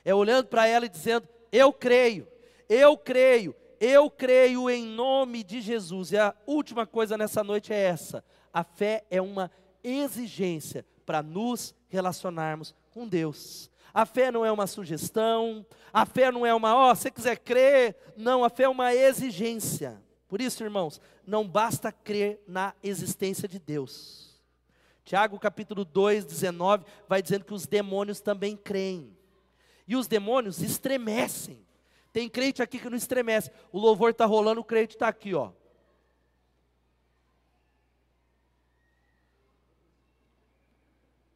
[0.05, 2.28] É olhando para ela e dizendo: Eu creio,
[2.69, 6.13] eu creio, eu creio em nome de Jesus.
[6.13, 8.23] E a última coisa nessa noite é essa:
[8.53, 9.51] a fé é uma
[9.84, 13.69] exigência para nos relacionarmos com Deus.
[13.93, 17.38] A fé não é uma sugestão, a fé não é uma, ó, oh, se quiser
[17.38, 20.01] crer, não, a fé é uma exigência.
[20.29, 24.41] Por isso, irmãos, não basta crer na existência de Deus.
[25.03, 29.15] Tiago capítulo 2, 19, vai dizendo que os demônios também creem.
[29.86, 31.63] E os demônios estremecem
[32.14, 33.51] tem crente aqui que não estremece.
[33.72, 35.51] O louvor está rolando, o crente está aqui, ó.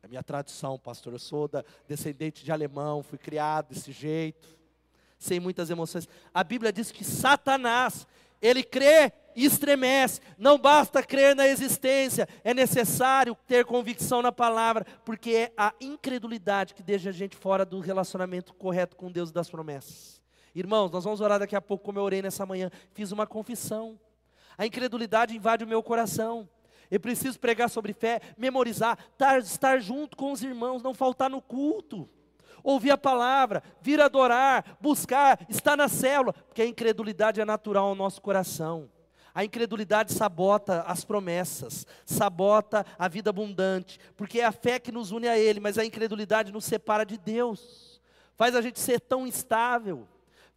[0.04, 1.14] É minha tradição, pastor.
[1.14, 4.56] Eu sou da, descendente de alemão, fui criado desse jeito,
[5.18, 6.08] sem muitas emoções.
[6.32, 8.06] A Bíblia diz que Satanás,
[8.40, 10.22] ele crê e estremece.
[10.38, 16.76] Não basta crer na existência, é necessário ter convicção na palavra, porque é a incredulidade
[16.76, 20.17] que deixa a gente fora do relacionamento correto com Deus das promessas.
[20.56, 22.72] Irmãos, nós vamos orar daqui a pouco, como eu orei nessa manhã.
[22.94, 24.00] Fiz uma confissão.
[24.58, 26.50] A incredulidade invade o meu coração.
[26.90, 31.42] Eu preciso pregar sobre fé, memorizar, estar, estar junto com os irmãos, não faltar no
[31.42, 32.10] culto.
[32.64, 37.96] Ouvir a palavra, vir adorar, buscar, estar na célula, porque a incredulidade é natural ao
[37.96, 38.90] nosso coração.
[39.34, 45.12] A incredulidade sabota as promessas, sabota a vida abundante, porque é a fé que nos
[45.12, 48.02] une a Ele, mas a incredulidade nos separa de Deus,
[48.36, 50.08] faz a gente ser tão instável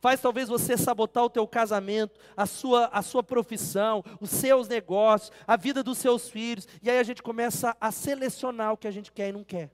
[0.01, 5.31] faz talvez você sabotar o teu casamento, a sua, a sua profissão, os seus negócios,
[5.47, 8.91] a vida dos seus filhos, e aí a gente começa a selecionar o que a
[8.91, 9.71] gente quer e não quer.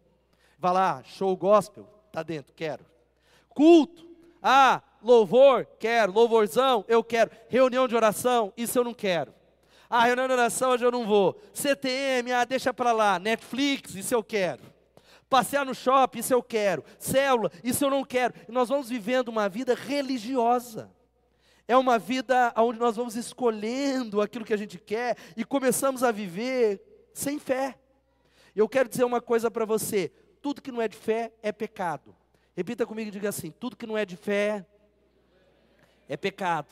[0.58, 2.84] Vai lá, show gospel, tá dentro, quero.
[3.50, 4.06] Culto,
[4.42, 7.30] ah, louvor, quero, louvorzão, eu quero.
[7.48, 9.32] Reunião de oração, isso eu não quero.
[9.88, 11.40] Ah, reunião de oração hoje eu não vou.
[11.54, 13.18] CTM, ah, deixa para lá.
[13.18, 14.75] Netflix, isso eu quero.
[15.28, 16.84] Passear no shopping, isso eu quero.
[16.98, 18.32] Célula, isso eu não quero.
[18.48, 20.90] E nós vamos vivendo uma vida religiosa.
[21.68, 26.12] É uma vida onde nós vamos escolhendo aquilo que a gente quer e começamos a
[26.12, 26.80] viver
[27.12, 27.76] sem fé.
[28.54, 32.14] Eu quero dizer uma coisa para você: tudo que não é de fé é pecado.
[32.54, 34.64] Repita comigo e diga assim: tudo que não é de fé
[36.08, 36.68] é pecado.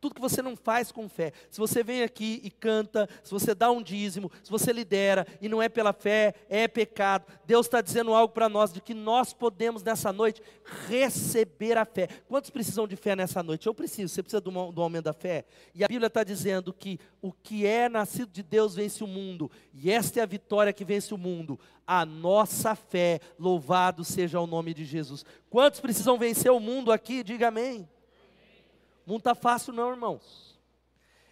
[0.00, 1.32] Tudo que você não faz com fé.
[1.50, 5.48] Se você vem aqui e canta, se você dá um dízimo, se você lidera e
[5.48, 7.26] não é pela fé, é pecado.
[7.44, 10.40] Deus está dizendo algo para nós de que nós podemos nessa noite
[10.86, 12.08] receber a fé.
[12.28, 13.66] Quantos precisam de fé nessa noite?
[13.66, 14.14] Eu preciso.
[14.14, 15.44] Você precisa do, do aumento da fé?
[15.74, 19.50] E a Bíblia está dizendo que o que é nascido de Deus vence o mundo.
[19.74, 21.58] E esta é a vitória que vence o mundo.
[21.84, 23.18] A nossa fé.
[23.36, 25.24] Louvado seja o nome de Jesus.
[25.50, 27.24] Quantos precisam vencer o mundo aqui?
[27.24, 27.88] Diga amém.
[29.08, 30.54] Não está fácil, não, irmãos.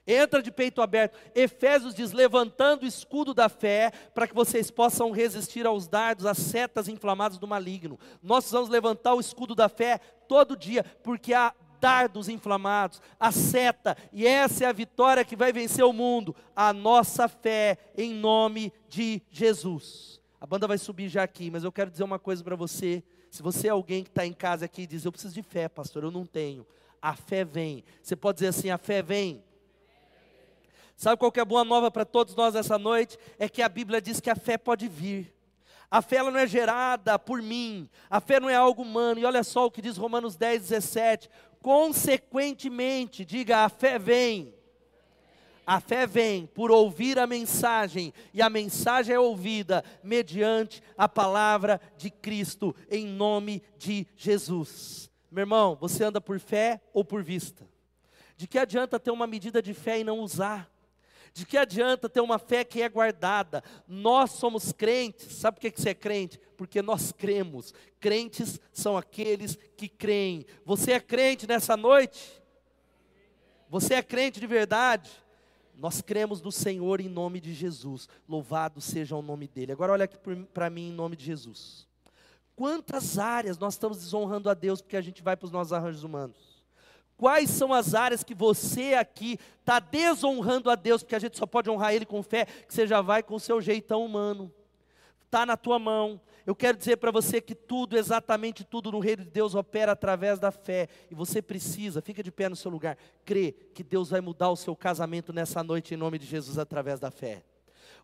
[0.07, 1.18] Entra de peito aberto.
[1.35, 6.39] Efésios diz: levantando o escudo da fé, para que vocês possam resistir aos dardos, às
[6.39, 7.99] setas inflamadas do maligno.
[8.22, 13.95] Nós precisamos levantar o escudo da fé todo dia, porque há dardos inflamados, a seta,
[14.11, 18.72] e essa é a vitória que vai vencer o mundo, a nossa fé em nome
[18.89, 20.18] de Jesus.
[20.41, 23.05] A banda vai subir já aqui, mas eu quero dizer uma coisa para você.
[23.31, 25.68] Se você é alguém que está em casa aqui e diz, eu preciso de fé,
[25.68, 26.66] pastor, eu não tenho
[27.01, 27.85] a fé vem.
[28.03, 29.45] Você pode dizer assim: a fé vem.
[30.97, 33.19] Sabe qual que é a boa nova para todos nós essa noite?
[33.39, 35.35] É que a Bíblia diz que a fé pode vir.
[35.91, 39.21] A fé ela não é gerada por mim, a fé não é algo humano.
[39.21, 41.29] E olha só o que diz Romanos 10, 17.
[41.61, 44.55] Consequentemente, diga: a fé vem.
[45.67, 51.81] A fé vem por ouvir a mensagem, e a mensagem é ouvida mediante a palavra
[51.99, 55.11] de Cristo, em nome de Jesus.
[55.37, 57.68] Meu irmão, você anda por fé ou por vista?
[58.39, 60.66] De que adianta ter uma medida de fé e não usar?
[61.34, 63.62] De que adianta ter uma fé que é guardada?
[63.87, 66.41] Nós somos crentes, sabe por que você é crente?
[66.57, 67.74] Porque nós cremos.
[68.01, 70.47] Crentes são aqueles que creem.
[70.64, 72.43] Você é crente nessa noite?
[73.68, 75.11] Você é crente de verdade?
[75.74, 78.09] Nós cremos no Senhor em nome de Jesus.
[78.26, 79.72] Louvado seja o nome dEle.
[79.72, 80.16] Agora olha aqui
[80.55, 81.87] para mim em nome de Jesus.
[82.57, 86.03] Quantas áreas nós estamos desonrando a Deus porque a gente vai para os nossos arranjos
[86.03, 86.65] humanos?
[87.15, 91.47] Quais são as áreas que você aqui está desonrando a Deus, porque a gente só
[91.47, 94.51] pode honrar Ele com fé, que você já vai com o seu jeitão humano?
[95.27, 96.19] Está na tua mão.
[96.47, 100.39] Eu quero dizer para você que tudo, exatamente tudo no reino de Deus opera através
[100.39, 100.89] da fé.
[101.11, 104.57] E você precisa, fica de pé no seu lugar, crer que Deus vai mudar o
[104.57, 107.43] seu casamento nessa noite em nome de Jesus através da fé.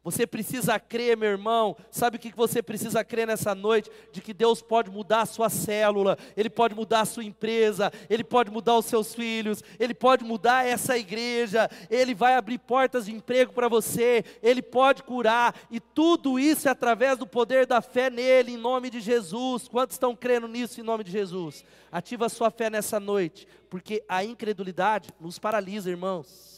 [0.04, 1.76] Você precisa crer, meu irmão.
[1.90, 3.88] Sabe o que você precisa crer nessa noite?
[4.10, 8.24] De que Deus pode mudar a sua célula, Ele pode mudar a sua empresa, Ele
[8.24, 13.12] pode mudar os seus filhos, Ele pode mudar essa igreja, Ele vai abrir portas de
[13.12, 18.10] emprego para você, Ele pode curar, e tudo isso é através do poder da fé
[18.10, 19.68] nele, em nome de Jesus.
[19.68, 21.64] Quantos estão crendo nisso em nome de Jesus?
[21.92, 26.51] Ativa a sua fé nessa noite, porque a incredulidade nos paralisa, irmãos.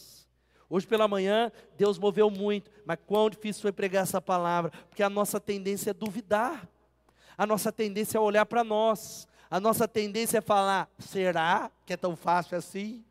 [0.69, 5.09] Hoje pela manhã, Deus moveu muito, mas quão difícil foi pregar essa palavra, porque a
[5.09, 6.67] nossa tendência é duvidar,
[7.37, 11.97] a nossa tendência é olhar para nós, a nossa tendência é falar: será que é
[11.97, 13.03] tão fácil assim?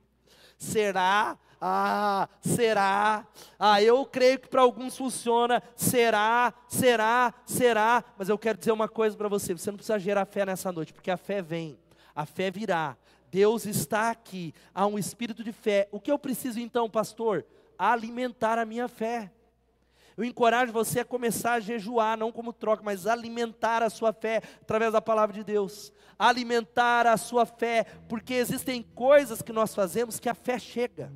[0.59, 1.39] Será?
[1.61, 3.27] Ah, será?
[3.59, 5.63] Ah, eu creio que para alguns funciona.
[5.75, 6.53] Será?
[6.69, 7.33] Será?
[7.47, 8.05] Será?
[8.19, 10.93] Mas eu quero dizer uma coisa para você: você não precisa gerar fé nessa noite,
[10.93, 11.79] porque a fé vem,
[12.15, 12.97] a fé virá,
[13.35, 15.89] Deus está aqui, há um espírito de fé.
[15.91, 17.45] O que eu preciso então, pastor?
[17.77, 19.33] Alimentar a minha fé.
[20.17, 24.41] Eu encorajo você a começar a jejuar, não como troca, mas alimentar a sua fé
[24.61, 25.93] através da palavra de Deus.
[26.17, 31.13] Alimentar a sua fé, porque existem coisas que nós fazemos que a fé chega.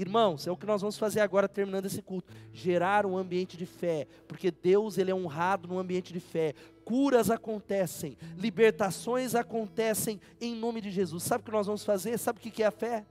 [0.00, 3.66] Irmãos, é o que nós vamos fazer agora terminando esse culto, gerar um ambiente de
[3.66, 6.54] fé, porque Deus ele é honrado no ambiente de fé.
[6.84, 11.24] Curas acontecem, libertações acontecem em nome de Jesus.
[11.24, 12.16] Sabe o que nós vamos fazer?
[12.16, 13.04] Sabe o que é a fé?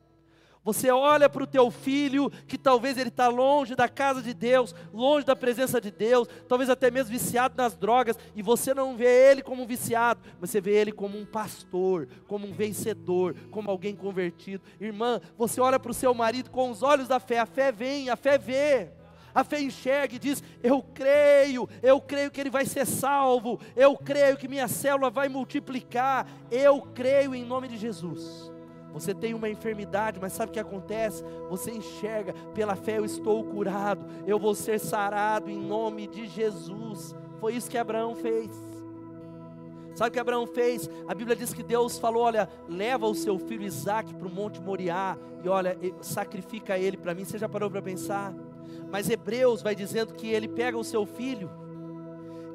[0.67, 4.75] Você olha para o teu filho, que talvez ele está longe da casa de Deus,
[4.93, 9.31] longe da presença de Deus, talvez até mesmo viciado nas drogas, e você não vê
[9.31, 13.71] ele como um viciado, mas você vê ele como um pastor, como um vencedor, como
[13.71, 14.61] alguém convertido.
[14.77, 18.09] Irmã, você olha para o seu marido com os olhos da fé, a fé vem,
[18.09, 18.89] a fé vê.
[19.33, 23.95] A fé enxerga e diz: Eu creio, eu creio que ele vai ser salvo, eu
[23.95, 28.56] creio que minha célula vai multiplicar, eu creio em nome de Jesus.
[28.99, 31.23] Você tem uma enfermidade, mas sabe o que acontece?
[31.49, 37.15] Você enxerga, pela fé eu estou curado, eu vou ser sarado em nome de Jesus.
[37.39, 38.51] Foi isso que Abraão fez.
[39.95, 40.87] Sabe o que Abraão fez?
[41.07, 44.61] A Bíblia diz que Deus falou: Olha, leva o seu filho Isaac para o Monte
[44.61, 47.25] Moriá e olha, sacrifica ele para mim.
[47.25, 48.31] Você já parou para pensar?
[48.91, 51.49] Mas Hebreus vai dizendo que ele pega o seu filho.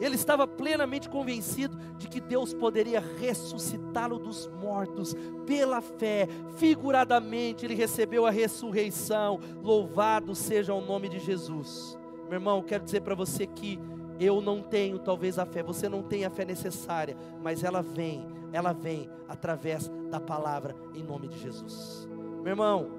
[0.02, 5.14] Ele estava plenamente convencido de que Deus poderia ressuscitá-lo dos mortos
[5.46, 6.26] pela fé.
[6.56, 9.38] Figuradamente, ele recebeu a ressurreição.
[9.62, 11.96] Louvado seja o nome de Jesus.
[12.24, 13.78] Meu irmão, quero dizer para você que
[14.18, 18.26] eu não tenho talvez a fé, você não tem a fé necessária, mas ela vem,
[18.52, 22.08] ela vem através da palavra em nome de Jesus.
[22.42, 22.90] Meu irmão,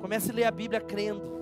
[0.00, 1.41] comece a ler a Bíblia crendo.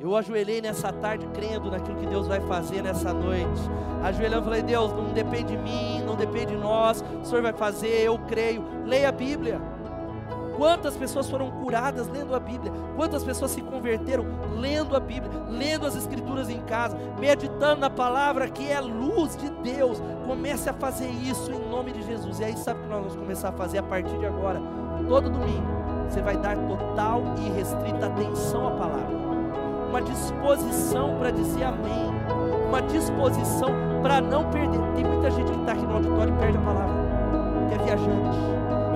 [0.00, 3.60] Eu ajoelhei nessa tarde crendo naquilo que Deus vai fazer nessa noite.
[4.02, 8.02] Ajoelhando, falei: Deus, não depende de mim, não depende de nós, o Senhor vai fazer,
[8.02, 8.64] eu creio.
[8.84, 9.60] Leia a Bíblia.
[10.56, 12.72] Quantas pessoas foram curadas lendo a Bíblia?
[12.94, 14.24] Quantas pessoas se converteram
[14.58, 19.48] lendo a Bíblia, lendo as Escrituras em casa, meditando na palavra que é luz de
[19.50, 20.00] Deus?
[20.26, 22.38] Comece a fazer isso em nome de Jesus.
[22.38, 24.60] E aí, sabe o que nós vamos começar a fazer a partir de agora?
[25.08, 25.66] Todo domingo,
[26.08, 29.18] você vai dar total e restrita atenção à palavra,
[29.92, 32.10] uma disposição para dizer amém,
[32.66, 33.70] uma disposição
[34.02, 34.80] para não perder.
[34.94, 36.94] Tem muita gente que está aqui no auditório e perde a palavra,
[37.68, 38.52] que é viajante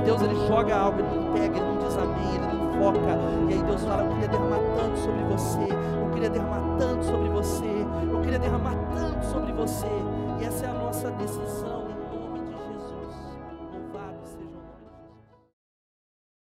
[0.07, 3.19] Deus ele joga algo, ele não pega, ele não diz amém, ele não foca.
[3.49, 5.69] E aí Deus fala: Eu queria derramar tanto sobre você,
[6.01, 9.89] eu queria derramar tanto sobre você, eu queria derramar tanto sobre você.
[10.41, 11.56] E essa é a nossa decisão.